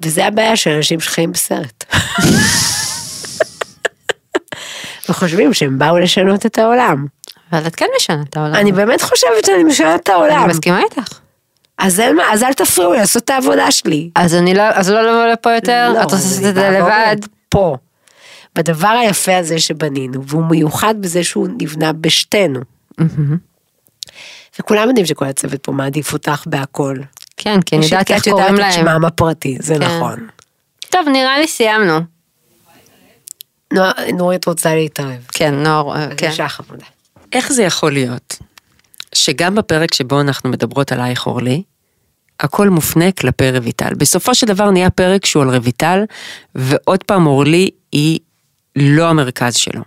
וזה 0.00 0.26
הבעיה 0.26 0.56
של 0.56 0.70
אנשים 0.70 1.00
שחיים 1.00 1.32
בסרט. 1.32 1.84
וחושבים 5.08 5.54
שהם 5.54 5.78
באו 5.78 5.98
לשנות 5.98 6.46
את 6.46 6.58
העולם. 6.58 7.06
אבל 7.52 7.66
את 7.66 7.76
כן 7.76 7.86
משנה 7.96 8.22
את 8.28 8.36
העולם. 8.36 8.54
אני 8.54 8.72
באמת 8.72 9.02
חושבת 9.02 9.44
שאני 9.46 9.64
משנה 9.64 9.94
את 9.94 10.08
העולם. 10.08 10.42
אני 10.42 10.50
מסכימה 10.50 10.80
איתך. 10.82 11.20
אז 11.80 12.00
אין 12.00 12.16
מה, 12.16 12.22
אז 12.32 12.42
אל 12.42 12.52
תפריעו 12.52 12.92
לי 12.92 12.98
לעשות 12.98 13.24
את 13.24 13.30
העבודה 13.30 13.70
שלי. 13.70 14.10
אז 14.14 14.34
אני 14.34 14.54
לא, 14.54 14.62
אז 14.62 14.90
לא 14.90 15.02
לבוא 15.02 15.26
לפה 15.26 15.52
יותר? 15.54 15.92
לא, 15.94 15.98
את 15.98 16.04
רוצה 16.04 16.16
אז 16.16 16.24
לעשות 16.24 16.42
אני 16.42 16.48
את 16.50 16.54
זה 16.54 16.80
לבד? 16.80 17.16
פה. 17.48 17.76
בדבר 18.54 18.88
היפה 18.88 19.36
הזה 19.36 19.58
שבנינו, 19.58 20.26
והוא 20.26 20.44
מיוחד 20.44 20.94
בזה 21.00 21.24
שהוא 21.24 21.48
נבנה 21.58 21.92
בשתינו. 21.92 22.60
וכולם 24.58 24.88
יודעים 24.88 25.06
שכל 25.06 25.24
הצוות 25.24 25.62
פה 25.62 25.72
מעדיף 25.72 26.12
אותך 26.12 26.42
בהכל. 26.46 26.96
כן, 27.36 27.62
כי 27.62 27.76
אני 27.76 27.84
יש 27.84 27.92
יודעת 27.92 28.06
את 28.06 28.10
איך 28.10 28.26
יודעת 28.26 28.46
קוראים 28.46 28.54
את 28.54 28.60
להם. 28.60 28.72
שמם 28.72 29.04
הפרטי, 29.04 29.56
זה 29.60 29.74
כן. 29.74 29.84
נכון. 29.84 30.26
טוב, 30.90 31.08
נראה 31.08 31.38
לי 31.38 31.46
סיימנו. 31.46 32.00
נורית 34.14 34.44
רוצה 34.46 34.74
להתערב. 34.74 35.26
כן, 35.32 35.54
נוער, 35.54 35.96
אה, 35.96 36.06
כן. 36.16 36.26
בבקשה 36.26 36.48
חמודה. 36.48 36.86
איך 37.32 37.52
זה 37.52 37.62
יכול 37.62 37.92
להיות 37.92 38.36
שגם 39.14 39.54
בפרק 39.54 39.94
שבו 39.94 40.20
אנחנו 40.20 40.50
מדברות 40.50 40.92
עלייך 40.92 41.26
אורלי, 41.26 41.62
הכל 42.40 42.68
מופנה 42.68 43.12
כלפי 43.12 43.50
רויטל. 43.50 43.94
בסופו 43.96 44.34
של 44.34 44.46
דבר 44.46 44.70
נהיה 44.70 44.90
פרק 44.90 45.26
שהוא 45.26 45.42
על 45.42 45.56
רויטל, 45.56 46.04
ועוד 46.54 47.04
פעם 47.04 47.26
אורלי 47.26 47.70
היא 47.92 48.18
לא 48.76 49.08
המרכז 49.08 49.54
שלו. 49.54 49.82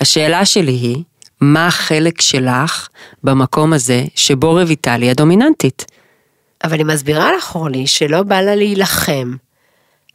השאלה 0.00 0.44
שלי 0.44 0.72
היא, 0.72 1.02
מה 1.40 1.66
החלק 1.66 2.20
שלך 2.20 2.88
במקום 3.24 3.72
הזה 3.72 4.04
שבו 4.14 4.52
רויטל 4.52 5.02
היא 5.02 5.10
הדומיננטית? 5.10 5.84
אבל 6.64 6.78
היא 6.78 6.86
מסבירה 6.86 7.32
לך 7.36 7.54
אורלי 7.54 7.86
שלא 7.86 8.22
בא 8.22 8.40
לה 8.40 8.54
להילחם 8.54 9.36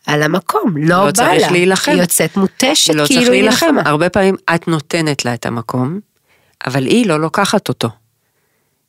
על 0.05 0.23
המקום, 0.23 0.77
לא, 0.77 0.97
לא 0.97 1.05
בא 1.05 1.11
צריך 1.11 1.41
לה. 1.41 1.51
להילחם. 1.51 1.91
היא 1.91 2.01
יוצאת 2.01 2.37
מותשת 2.37 2.93
לא 2.93 3.05
כאילו 3.05 3.21
צריך 3.21 3.33
היא 3.33 3.43
נלחמה. 3.43 3.81
הרבה 3.85 4.09
פעמים 4.09 4.35
את 4.55 4.67
נותנת 4.67 5.25
לה 5.25 5.33
את 5.33 5.45
המקום, 5.45 5.99
אבל 6.67 6.85
היא 6.85 7.07
לא 7.07 7.19
לוקחת 7.19 7.69
אותו. 7.69 7.89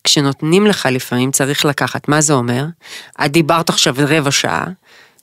כשנותנים 0.04 0.66
לך 0.66 0.88
לפעמים 0.92 1.30
צריך 1.30 1.64
לקחת, 1.64 2.08
מה 2.08 2.20
זה 2.20 2.32
אומר? 2.32 2.64
את 3.24 3.32
דיברת 3.32 3.68
עכשיו 3.68 3.94
רבע 3.98 4.30
שעה, 4.30 4.64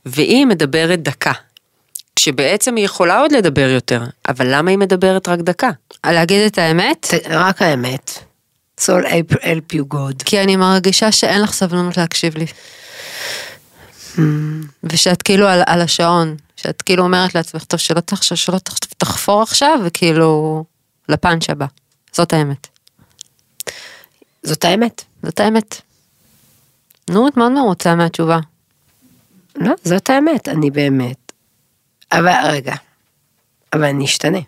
והיא 0.05 0.45
מדברת 0.45 1.03
דקה. 1.03 1.31
כשבעצם 2.15 2.75
היא 2.75 2.85
יכולה 2.85 3.19
עוד 3.19 3.31
לדבר 3.31 3.69
יותר, 3.69 4.03
אבל 4.27 4.47
למה 4.55 4.71
היא 4.71 4.77
מדברת 4.77 5.27
רק 5.27 5.39
דקה? 5.39 5.69
להגיד 6.05 6.45
את 6.45 6.57
האמת? 6.57 7.07
רק 7.29 7.61
האמת. 7.61 8.11
So 8.79 8.91
help 9.05 9.33
help 9.33 9.75
you 9.75 9.93
God. 9.93 10.23
כי 10.25 10.43
אני 10.43 10.55
מרגישה 10.55 11.11
שאין 11.11 11.41
לך 11.41 11.53
סבלנות 11.53 11.97
להקשיב 11.97 12.37
לי. 12.37 12.45
ושאת 14.83 15.21
כאילו 15.21 15.47
על, 15.47 15.61
על 15.65 15.81
השעון, 15.81 16.35
שאת 16.55 16.81
כאילו 16.81 17.03
אומרת 17.03 17.35
לעצמך, 17.35 17.63
טוב, 17.63 17.79
שלא, 17.79 17.99
תח, 17.99 18.21
שלא 18.21 18.57
תח, 18.57 18.77
תחפור 18.77 19.41
עכשיו, 19.41 19.79
וכאילו, 19.85 20.63
לפאנץ' 21.09 21.49
הבא. 21.49 21.65
זאת 22.13 22.33
האמת. 22.33 22.67
זאת 24.43 24.65
האמת. 24.65 25.03
זאת 25.23 25.39
האמת. 25.39 25.81
נורית 27.09 27.37
מאוד 27.37 27.51
מרוצה 27.51 27.95
מהתשובה. 27.95 28.39
לא, 29.55 29.73
זאת 29.83 30.09
האמת, 30.09 30.47
אני 30.47 30.71
באמת 30.71 31.29
אבל 32.11 32.33
רגע, 32.43 32.75
אבל 33.73 33.83
אני 33.83 34.05
אשתנה. 34.05 34.39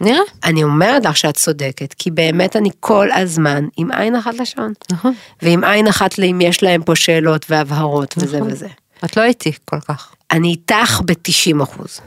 נראה. 0.00 0.20
אני 0.44 0.64
אומרת 0.64 1.04
לך 1.04 1.16
שאת 1.16 1.36
צודקת, 1.36 1.94
כי 1.98 2.10
באמת 2.10 2.56
אני 2.56 2.70
כל 2.80 3.12
הזמן 3.12 3.64
עם 3.76 3.92
עין 3.92 4.16
אחת 4.16 4.34
לשעון. 4.34 4.72
נכון. 4.92 5.14
ועם 5.42 5.64
עין 5.64 5.86
אחת 5.86 6.18
לאם 6.18 6.40
יש 6.40 6.62
להם 6.62 6.82
פה 6.82 6.96
שאלות 6.96 7.46
והבהרות 7.50 8.14
וזה 8.18 8.36
נכון. 8.36 8.52
וזה. 8.52 8.68
את 9.04 9.16
לא 9.16 9.22
איתי 9.22 9.52
כל 9.64 9.80
כך. 9.80 10.14
אני 10.30 10.48
איתך 10.48 11.00
ב-90 11.04 11.62
אחוז. 11.62 12.00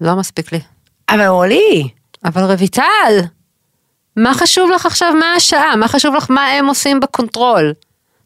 לא 0.00 0.16
מספיק 0.16 0.52
לי. 0.52 0.60
אבל 1.08 1.26
אורלי, 1.26 1.88
אבל 2.24 2.42
רויטל, 2.52 3.20
מה 4.16 4.34
חשוב 4.34 4.70
לך 4.70 4.86
עכשיו 4.86 5.14
מה 5.14 5.34
השעה? 5.34 5.76
מה 5.76 5.88
חשוב 5.88 6.14
לך 6.14 6.26
מה 6.30 6.46
הם 6.46 6.66
עושים 6.66 7.00
ב 7.00 7.08
control? 7.08 7.72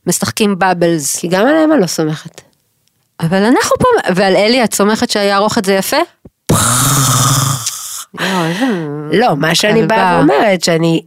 משחקים 0.07 0.59
bubbles. 0.59 1.17
כי 1.17 1.29
גם 1.29 1.47
עליהם 1.47 1.73
אני 1.73 1.81
לא 1.81 1.87
סומכת. 1.87 2.41
אבל 3.21 3.45
אנחנו 3.45 3.77
פה, 3.79 3.89
ועל 4.15 4.37
אלי 4.37 4.65
את 4.65 4.75
סומכת 4.75 5.11
שיערוך 5.11 5.59
את 5.59 5.65
זה 5.65 5.73
יפה? 5.73 5.97
לא, 9.13 9.37
מה 9.37 9.55
שאני 9.55 9.81
כלבה. 9.81 9.97
באה 9.97 10.19
ואומרת, 10.19 10.65
שאני... 10.65 11.03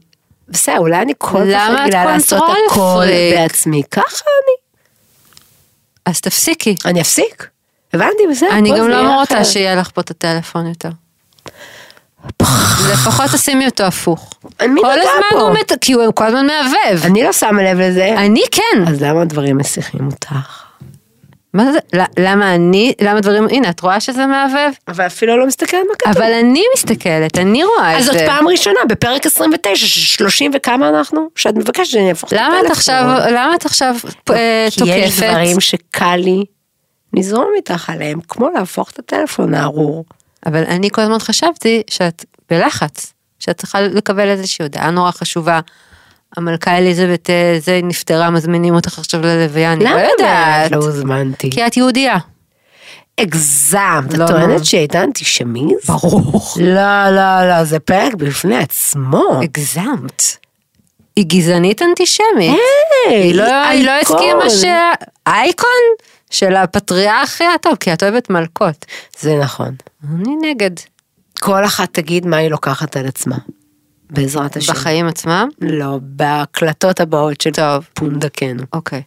בסדר, 0.48 0.78
אולי 0.78 1.02
אני 1.02 1.14
כל 1.18 1.44
כך 1.54 1.70
רגילה 1.80 2.06
לעשות 2.06 2.44
הכל? 2.72 3.06
בעצמי. 3.36 3.84
ככה 3.92 4.26
אני. 4.26 4.56
אז 6.06 6.22
תפסיקי. 6.22 6.76
אני 6.86 7.02
אפסיק. 7.02 7.48
הבנתי, 7.94 8.24
בסדר. 8.32 8.50
אני 8.52 8.70
גם 8.78 8.90
לא 8.90 8.96
יהיה 8.96 9.16
רוצה 9.16 9.34
אחרת. 9.34 9.46
שיהיה 9.46 9.76
לך 9.76 9.90
פה 9.94 10.02
את 10.02 10.12
הטלפון 10.12 10.68
יותר. 10.68 10.90
לפחות 12.94 13.26
תשימי 13.34 13.66
אותו 13.66 13.84
הפוך. 13.84 14.34
אני 14.60 14.82
כל 14.82 14.92
הזמן. 14.92 15.40
הוא 15.40 15.50
מת... 15.52 15.72
כי 15.82 15.94
הוא 15.94 16.04
כל 16.16 16.26
הזמן 16.26 16.48
מהבהב. 16.48 17.06
אני 17.06 17.24
לא 17.24 17.34
שמה 17.34 17.64
לב 17.64 17.80
לזה. 17.80 18.16
אני 18.18 18.42
כן. 18.52 18.84
אז 18.88 19.02
למה 19.02 19.22
הדברים 19.22 19.58
מסיחים 19.58 20.08
אותך? 20.12 20.36
מה 21.54 21.72
זה? 21.72 21.80
למה 22.18 22.56
אני? 22.56 22.94
למה 23.02 23.22
דברים... 23.22 23.48
הנה, 23.50 23.70
את 23.70 23.80
רואה 23.80 24.00
שזה 24.00 24.26
מהבהב? 24.26 24.74
אבל 24.88 25.06
אפילו 25.06 25.38
לא 25.38 25.48
מסתכלת 25.48 25.82
מה 25.90 25.96
כתוב. 26.00 26.18
אבל 26.18 26.34
אני 26.34 26.64
מסתכלת, 26.76 27.38
אני 27.38 27.64
רואה 27.64 27.94
את 27.94 28.00
אז 28.00 28.06
זה. 28.06 28.12
זאת 28.12 28.22
פעם 28.26 28.48
ראשונה 28.48 28.80
בפרק 28.90 29.26
29, 29.26 29.76
של 29.76 30.02
30 30.02 30.52
וכמה 30.54 30.90
אנחנו? 30.90 31.30
שאת 31.36 31.56
מבקשת 31.56 31.92
שאני 31.92 32.10
אהפוך 32.10 32.34
את 32.34 32.38
הטלפון. 32.38 32.72
עכשיו, 32.72 33.04
למה 33.32 33.56
את 33.56 33.66
עכשיו 33.66 33.96
אה, 34.30 34.68
כי 34.72 34.90
יש 34.90 35.16
תוקפת? 35.16 35.30
דברים 35.30 35.60
שקל 35.60 36.16
לי 36.16 36.44
לזרום 37.14 37.50
איתך 37.56 37.90
עליהם, 37.90 38.20
כמו 38.28 38.50
להפוך 38.50 38.92
את 38.92 39.00
הטלפון 39.00 39.54
הארור. 39.54 40.06
אבל 40.46 40.64
אני 40.64 40.90
כל 40.90 41.02
הזמן 41.02 41.20
חשבתי 41.20 41.84
שאת 41.90 42.26
בלחץ, 42.50 43.14
שאת 43.40 43.58
צריכה 43.58 43.82
לקבל 43.82 44.30
איזושהי 44.30 44.64
הודעה 44.64 44.92
נורא 44.92 45.12
חשובה. 45.12 45.60
המלכה 46.38 46.78
אליזבת 46.78 47.30
אה, 47.30 47.58
זה 47.60 47.80
נפטרה, 47.84 48.30
מזמינים 48.30 48.76
אותך 48.76 49.00
עכשיו 49.00 49.22
ללוויה, 49.22 49.74
אני 49.74 49.84
לא 49.84 49.90
למה 49.90 50.04
יודעת. 50.04 50.72
באמת 50.72 50.72
לא 50.72 50.86
הוזמנתי? 50.86 51.50
כי 51.52 51.68
את 51.68 51.78
יהודייה. 51.78 52.18
הגזמת, 53.18 54.14
לא, 54.14 54.26
את 54.26 54.32
מה? 54.32 54.40
טוענת 54.40 54.66
שהייתה 54.66 55.04
אנטישמיז? 55.04 55.86
ברור. 55.88 56.42
לא, 56.60 57.10
לא, 57.10 57.50
לא, 57.50 57.64
זה 57.64 57.80
פרק 57.80 58.14
בפני 58.14 58.58
עצמו. 58.58 59.40
הגזמת. 59.44 60.24
היא 61.16 61.26
גזענית 61.26 61.82
אנטישמית. 61.82 62.60
היי, 63.08 63.24
היא 63.24 63.36
לא, 63.36 63.68
היא 63.68 63.86
לא. 63.86 63.92
הסכימה 64.02 64.50
ש... 64.50 64.64
אייקון 65.28 65.70
של 66.30 66.56
הפטריארכיה, 66.56 67.50
טוב, 67.62 67.76
כי 67.76 67.94
את 67.94 68.04
אוהבת 68.04 68.30
מלכות. 68.30 68.86
זה 69.20 69.38
נכון. 69.38 69.76
אני 70.04 70.36
נגד. 70.42 70.72
כל 71.40 71.66
אחת 71.66 71.94
תגיד 71.94 72.26
מה 72.26 72.38
היא 72.38 72.50
לוקחת 72.50 72.98
על 72.98 73.08
עצמה. 73.08 73.38
בעזרת 74.10 74.58
השם. 74.58 74.74
בחיים 74.74 75.08
עצמם? 75.08 75.50
לא, 75.62 76.00
בהקלטות 76.02 77.00
הבאות 77.00 77.42
של 77.42 77.52
טוב. 77.52 77.88
פונדקנו. 77.94 78.64
אוקיי. 78.74 79.02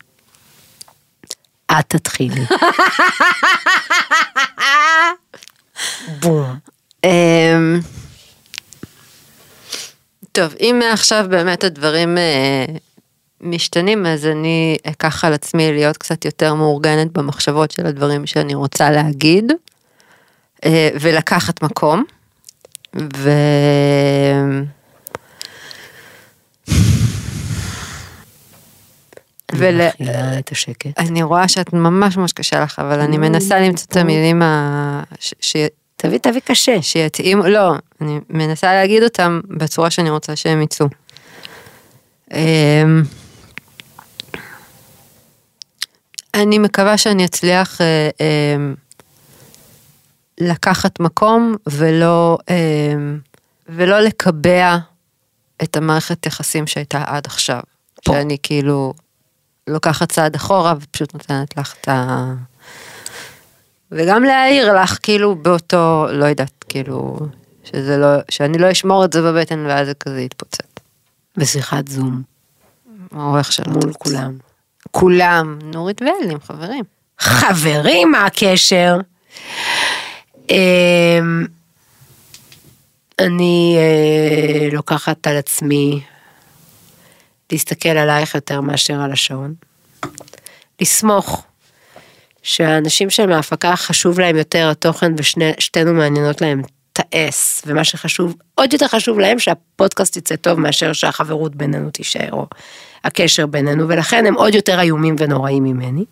את 1.73 1.85
תתחילי. 1.89 2.41
בום. 6.23 6.59
אמ, 7.05 7.81
טוב, 10.33 10.55
אם 10.61 10.83
מעכשיו 10.89 11.27
באמת 11.31 11.65
הדברים 11.65 12.19
אה, 12.19 12.65
משתנים, 13.41 14.07
אז 14.07 14.27
אני 14.27 14.77
אקח 14.83 15.25
על 15.25 15.33
עצמי 15.33 15.73
להיות 15.73 15.97
קצת 15.97 16.25
יותר 16.25 16.55
מאורגנת 16.55 17.13
במחשבות 17.13 17.71
של 17.71 17.87
הדברים 17.87 18.27
שאני 18.27 18.55
רוצה 18.55 18.91
להגיד, 18.91 19.53
ולקחת 21.01 21.63
מקום. 21.63 22.05
ו... 23.17 23.31
ול... 29.55 29.81
את 30.39 30.53
השקט. 30.53 30.99
אני 30.99 31.23
רואה 31.23 31.49
שאת 31.49 31.73
ממש 31.73 32.17
ממש 32.17 32.33
קשה 32.33 32.61
לך, 32.61 32.79
אבל 32.79 33.01
אני 33.01 33.19
מנסה 33.19 33.61
למצוא 33.61 33.87
את 33.91 33.97
המילים 33.97 34.43
ה... 34.43 35.03
ש... 35.21 35.35
ש... 35.41 35.57
תביא, 35.97 36.19
תביא 36.19 36.41
קשה. 36.45 36.83
שיתאים, 36.83 37.43
לא, 37.43 37.73
אני 38.01 38.21
מנסה 38.31 38.73
להגיד 38.73 39.03
אותם 39.03 39.41
בצורה 39.49 39.91
שאני 39.91 40.11
רוצה 40.11 40.37
שהם 40.37 40.63
יצאו. 40.63 40.87
אמ, 42.33 43.03
אני 46.35 46.59
מקווה 46.59 46.99
שאני 46.99 47.25
אצליח 47.25 47.81
אה, 47.81 48.11
אמ, 48.21 48.75
לקחת 50.41 51.01
מקום 51.01 51.55
ולא, 51.69 52.39
אמ, 52.51 53.19
ולא 53.69 54.01
לקבע 54.01 54.77
את 55.63 55.77
המערכת 55.77 56.27
יחסים 56.27 56.67
שהייתה 56.67 57.03
עד 57.07 57.27
עכשיו. 57.27 57.61
פה. 58.05 58.13
שאני 58.13 58.37
כאילו 58.43 58.95
לוקחת 59.67 60.13
צעד 60.13 60.35
אחורה 60.35 60.75
ופשוט 60.81 61.15
נותנת 61.15 61.57
לך 61.57 61.75
את 61.81 61.89
ה... 61.89 62.33
וגם 63.93 64.25
להעיר 64.25 64.83
לך 64.83 64.99
כאילו 65.03 65.35
באותו, 65.35 66.07
לא 66.11 66.25
יודעת, 66.25 66.65
כאילו, 66.69 67.19
שזה 67.65 67.97
לא, 67.97 68.09
שאני 68.31 68.59
לא 68.59 68.73
אשמור 68.73 69.05
את 69.05 69.13
זה 69.13 69.23
בבטן 69.23 69.67
ואז 69.67 69.87
זה 69.87 69.95
כזה 69.95 70.21
יתפוצץ. 70.21 70.67
בשיחת 71.37 71.89
זום, 71.89 72.23
העורך 73.13 73.53
שלו. 73.53 73.73
מול 73.73 73.93
כולם. 73.93 74.37
כולם, 74.91 75.59
נורית 75.63 76.03
ואלים, 76.03 76.39
חברים. 76.41 76.85
חברים, 77.19 78.11
מה 78.11 78.27
הקשר? 78.27 78.97
אמ, 80.51 81.47
אני 83.19 83.77
אה, 83.79 84.69
לוקחת 84.73 85.27
על 85.27 85.37
עצמי 85.37 86.01
להסתכל 87.53 87.89
עלייך 87.89 88.35
יותר 88.35 88.61
מאשר 88.61 89.01
על 89.01 89.13
השעון. 89.13 89.55
לסמוך 90.81 91.45
שהאנשים 92.43 93.11
שהם 93.11 93.29
מההפקה 93.29 93.77
חשוב 93.77 94.21
להם 94.21 94.37
יותר 94.37 94.71
התוכן 94.71 95.13
ושתינו 95.19 95.95
מעניינות 95.95 96.41
להם 96.41 96.63
את 96.93 97.01
האס, 97.13 97.63
ומה 97.67 97.85
שחשוב, 97.85 98.35
עוד 98.55 98.73
יותר 98.73 98.89
חשוב 98.89 99.19
להם 99.19 99.39
שהפודקאסט 99.39 100.17
יצא 100.17 100.37
טוב 100.37 100.61
מאשר 100.61 100.93
שהחברות 100.93 101.57
בינינו 101.57 101.91
תישאר, 101.91 102.33
או 102.33 102.47
הקשר 103.05 103.47
בינינו, 103.47 103.89
ולכן 103.89 104.27
הם 104.27 104.35
עוד 104.35 104.55
יותר 104.55 104.81
איומים 104.81 105.17
ונוראים 105.19 105.65
ממני. 105.65 106.05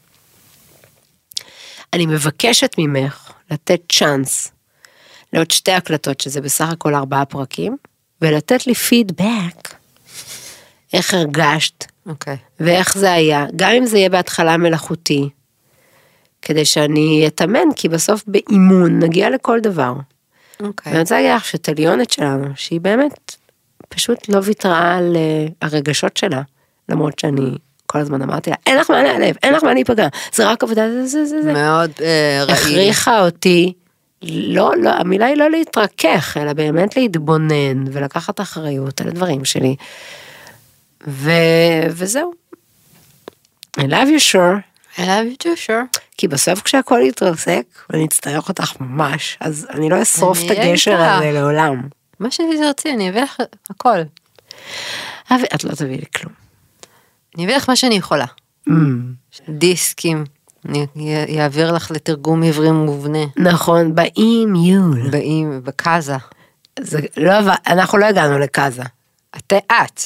אני 1.93 2.07
מבקשת 2.07 2.75
ממך 2.79 3.34
לתת 3.51 3.81
צ'אנס 3.93 4.53
לעוד 5.33 5.51
שתי 5.51 5.73
הקלטות, 5.73 6.21
שזה 6.21 6.41
בסך 6.41 6.69
הכל 6.69 6.95
ארבעה 6.95 7.25
פרקים, 7.25 7.77
ולתת 8.23 8.67
לי 8.67 8.75
פידבק. 8.75 9.75
איך 10.93 11.15
הרגשת, 11.15 11.85
אוקיי. 12.07 12.37
ואיך 12.61 12.99
זה 12.99 13.13
היה, 13.13 13.47
גם 13.57 13.71
אם 13.71 13.87
זה 13.87 13.99
יהיה 13.99 14.09
בהתחלה 14.09 14.57
מלאכותי, 14.57 15.29
כדי 16.43 16.65
שאני 16.65 17.25
אתאמן, 17.27 17.69
כי 17.77 17.89
בסוף 17.89 18.25
באימון 18.27 18.99
נגיע 18.99 19.31
לכל 19.31 19.61
דבר. 19.61 19.95
אוקיי. 20.61 20.93
ואני 20.93 21.01
רוצה 21.01 21.15
להגיד 21.15 21.31
לך 21.37 21.45
שטליונת 21.45 22.11
שלנו, 22.11 22.47
שהיא 22.57 22.81
באמת 22.81 23.37
פשוט 23.89 24.29
לא 24.29 24.41
ויתרה 24.43 24.97
על 24.97 25.17
אה, 25.17 25.47
הרגשות 25.63 26.17
שלה, 26.17 26.43
למרות 26.89 27.19
שאני 27.19 27.51
כל 27.95 28.01
הזמן 28.01 28.23
אמרתי 28.23 28.51
לה, 28.51 28.57
אין 28.67 28.79
לך 28.79 28.91
מה 28.91 29.03
להיעלב, 29.03 29.37
אין 29.43 29.55
לך 29.55 29.65
מה 29.65 29.75
להיפגע, 29.75 30.09
זה 30.33 30.47
רק 30.49 30.63
עבודה, 30.63 30.91
זה 30.91 31.07
זה 31.07 31.27
זה 31.27 31.43
זה. 31.43 31.53
מאוד 31.53 31.91
אה, 32.01 32.45
רעיל. 32.45 32.51
הכריחה 32.51 33.21
אותי, 33.21 33.73
לא, 34.23 34.73
לא, 34.83 34.91
המילה 34.91 35.27
היא 35.27 35.37
לא 35.37 35.51
להתרכך, 35.51 36.37
אלא 36.41 36.53
באמת 36.53 36.97
להתבונן 36.97 37.85
ולקחת 37.93 38.41
אחריות 38.41 39.01
על 39.01 39.09
הדברים 39.09 39.45
שלי. 39.45 39.77
ו... 41.07 41.31
וזהו. 41.91 42.33
I 43.79 43.83
love 43.83 44.09
you 44.09 44.33
sure, 44.33 44.57
I 44.97 45.01
love 45.01 45.27
you 45.33 45.45
too, 45.45 45.57
sure. 45.67 45.99
כי 46.19 46.29
בסוף 46.29 46.63
כשהכל 46.63 47.01
יתרסק, 47.09 47.63
ואני 47.91 48.05
אצטרך 48.05 48.49
אותך 48.49 48.73
ממש, 48.81 49.39
אז 49.41 49.67
אני 49.71 49.89
לא 49.89 50.03
אשרוף 50.03 50.39
את 50.47 50.51
הגשר. 50.51 51.03
הזה 51.03 51.33
לעולם. 51.33 51.89
מה 52.21 52.31
שתרצי, 52.31 52.93
אני 52.93 53.11
אביא 53.11 53.23
לך 53.23 53.41
הכל. 53.71 53.99
את 55.55 55.65
לא 55.65 55.75
תביאי 55.75 55.97
לי 55.97 56.07
כלום. 56.17 56.44
אני 57.35 57.45
אביא 57.45 57.57
לך 57.57 57.69
מה 57.69 57.77
שאני 57.77 57.95
יכולה. 57.95 58.27
Mm, 58.69 58.73
דיסקים. 59.49 60.25
אני 60.69 61.43
אעביר 61.43 61.73
לך 61.73 61.91
לתרגום 61.91 62.43
עברי 62.43 62.71
מובנה. 62.71 63.25
נכון, 63.37 63.95
ב 63.95 64.11
eMule. 64.11 65.11
באים, 65.11 65.61
ב 65.65 65.72
Kazaa. 65.72 66.17
זה 66.81 67.01
לא, 67.17 67.33
אנחנו 67.67 67.99
לא 67.99 68.07
הגענו 68.07 68.39
ל 68.39 68.45
Kazaa. 68.45 68.83
את, 69.37 69.53
את. 69.53 70.03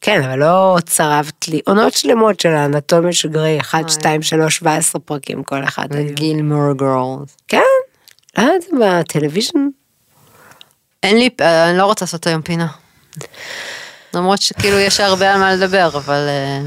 כן, 0.00 0.22
אבל 0.22 0.38
לא 0.38 0.76
צרבת 0.86 1.48
לי 1.48 1.60
עונות 1.66 1.92
שלמות 1.92 2.40
של 2.40 2.48
האנטומיה 2.48 3.12
של 3.12 3.28
גריי, 3.28 3.60
1, 3.60 3.88
2, 3.88 4.22
3, 4.22 4.56
17 4.56 5.00
פרקים 5.00 5.42
כל 5.42 5.64
אחד. 5.64 5.94
היו. 5.94 6.14
Gilmore 6.14 6.72
Girls. 6.72 7.36
כן, 7.48 7.58
לא 8.38 8.42
יודעת, 8.42 8.64
ב 8.80 8.87
television? 8.87 9.68
אין 11.02 11.18
לי, 11.18 11.28
אה, 11.40 11.70
אני 11.70 11.78
לא 11.78 11.86
רוצה 11.86 12.04
לעשות 12.04 12.26
היום 12.26 12.42
פינה. 12.42 12.66
למרות 14.14 14.42
שכאילו 14.42 14.78
יש 14.78 15.00
הרבה 15.00 15.34
על 15.34 15.40
מה 15.40 15.54
לדבר, 15.54 15.90
אבל... 15.94 16.26
אה, 16.28 16.60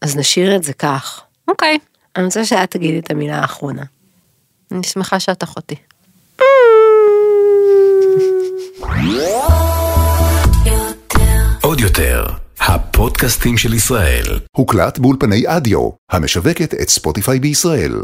אז 0.00 0.16
נשאיר 0.16 0.56
את 0.56 0.62
זה 0.62 0.72
כך. 0.72 1.20
אוקיי. 1.48 1.78
אני 2.16 2.24
רוצה 2.24 2.44
שאת 2.44 2.70
תגידי 2.70 2.98
את 2.98 3.10
המילה 3.10 3.38
האחרונה. 3.38 3.82
אני 4.72 4.82
שמחה 4.82 5.20
שאת 5.20 5.44
אחותי. 5.44 5.74
עוד 11.62 11.80
יותר, 11.80 12.26
הפודקאסטים 12.60 13.58
של 13.58 13.74
ישראל. 13.74 14.40
הוקלט 14.56 14.98
באולפני 14.98 15.44
אדיו, 15.46 15.90
המשווקת 16.10 16.74
את 16.74 16.88
ספוטיפיי 16.88 17.40
בישראל. 17.40 18.02